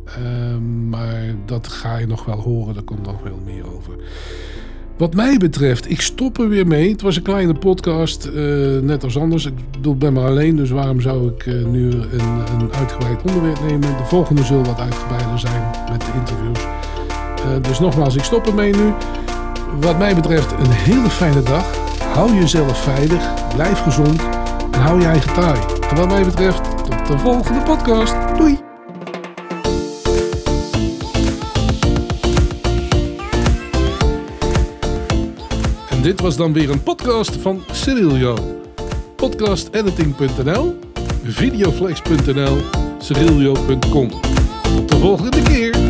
Uh, 0.07 0.57
maar 0.91 1.35
dat 1.45 1.69
ga 1.69 1.97
je 1.97 2.07
nog 2.07 2.25
wel 2.25 2.41
horen, 2.41 2.75
daar 2.75 2.83
komt 2.83 3.07
nog 3.07 3.17
veel 3.23 3.41
meer 3.45 3.75
over. 3.75 3.95
Wat 4.97 5.15
mij 5.15 5.37
betreft, 5.37 5.91
ik 5.91 6.01
stop 6.01 6.39
er 6.39 6.49
weer 6.49 6.67
mee. 6.67 6.91
Het 6.91 7.03
was 7.03 7.17
een 7.17 7.23
kleine 7.23 7.55
podcast, 7.55 8.27
uh, 8.27 8.81
net 8.81 9.05
als 9.05 9.19
anders. 9.19 9.47
Ik 9.47 9.55
bedoel, 9.71 9.97
ben 9.97 10.13
maar 10.13 10.27
alleen, 10.27 10.57
dus 10.57 10.71
waarom 10.71 11.01
zou 11.01 11.29
ik 11.29 11.47
uh, 11.47 11.67
nu 11.67 11.91
een, 11.91 12.21
een, 12.61 12.73
uitgebreid 12.73 13.23
onderwerp 13.23 13.61
nemen? 13.61 13.97
De 13.97 14.05
volgende 14.05 14.45
zullen 14.45 14.65
wat 14.65 14.81
uitgebreider 14.81 15.39
zijn 15.39 15.63
met 15.91 16.01
de 16.01 16.13
interviews. 16.15 16.61
Uh, 16.61 17.63
dus 17.63 17.81
nogmaals, 17.81 18.17
ik 18.17 18.23
stop 18.23 18.47
ermee 18.47 18.75
nu. 18.75 18.93
Wat 19.81 19.99
mij 19.99 20.15
betreft, 20.15 20.53
een 20.53 20.71
hele 20.71 21.11
fijne 21.11 21.43
dag. 21.43 21.77
Hou 21.99 22.35
jezelf 22.35 22.83
veilig, 22.83 23.55
blijf 23.55 23.79
gezond 23.79 24.21
en 24.71 24.81
hou 24.81 25.01
je 25.01 25.07
eigen 25.07 25.35
taai. 25.35 25.61
En 25.91 25.97
wat 25.97 26.09
mij 26.09 26.25
betreft, 26.25 26.65
tot 26.65 27.07
de 27.07 27.19
volgende 27.19 27.61
podcast. 27.61 28.15
Doei! 28.37 28.76
Dit 36.07 36.21
was 36.21 36.37
dan 36.37 36.53
weer 36.53 36.71
een 36.71 36.83
podcast 36.83 37.37
van 37.37 37.63
Cyrilio. 37.73 38.37
Podcastediting.nl, 39.17 40.79
videoflex.nl, 41.25 42.57
cyrilio.com. 42.99 44.09
Tot 44.63 44.89
de 44.89 44.97
volgende 44.97 45.43
keer. 45.43 45.86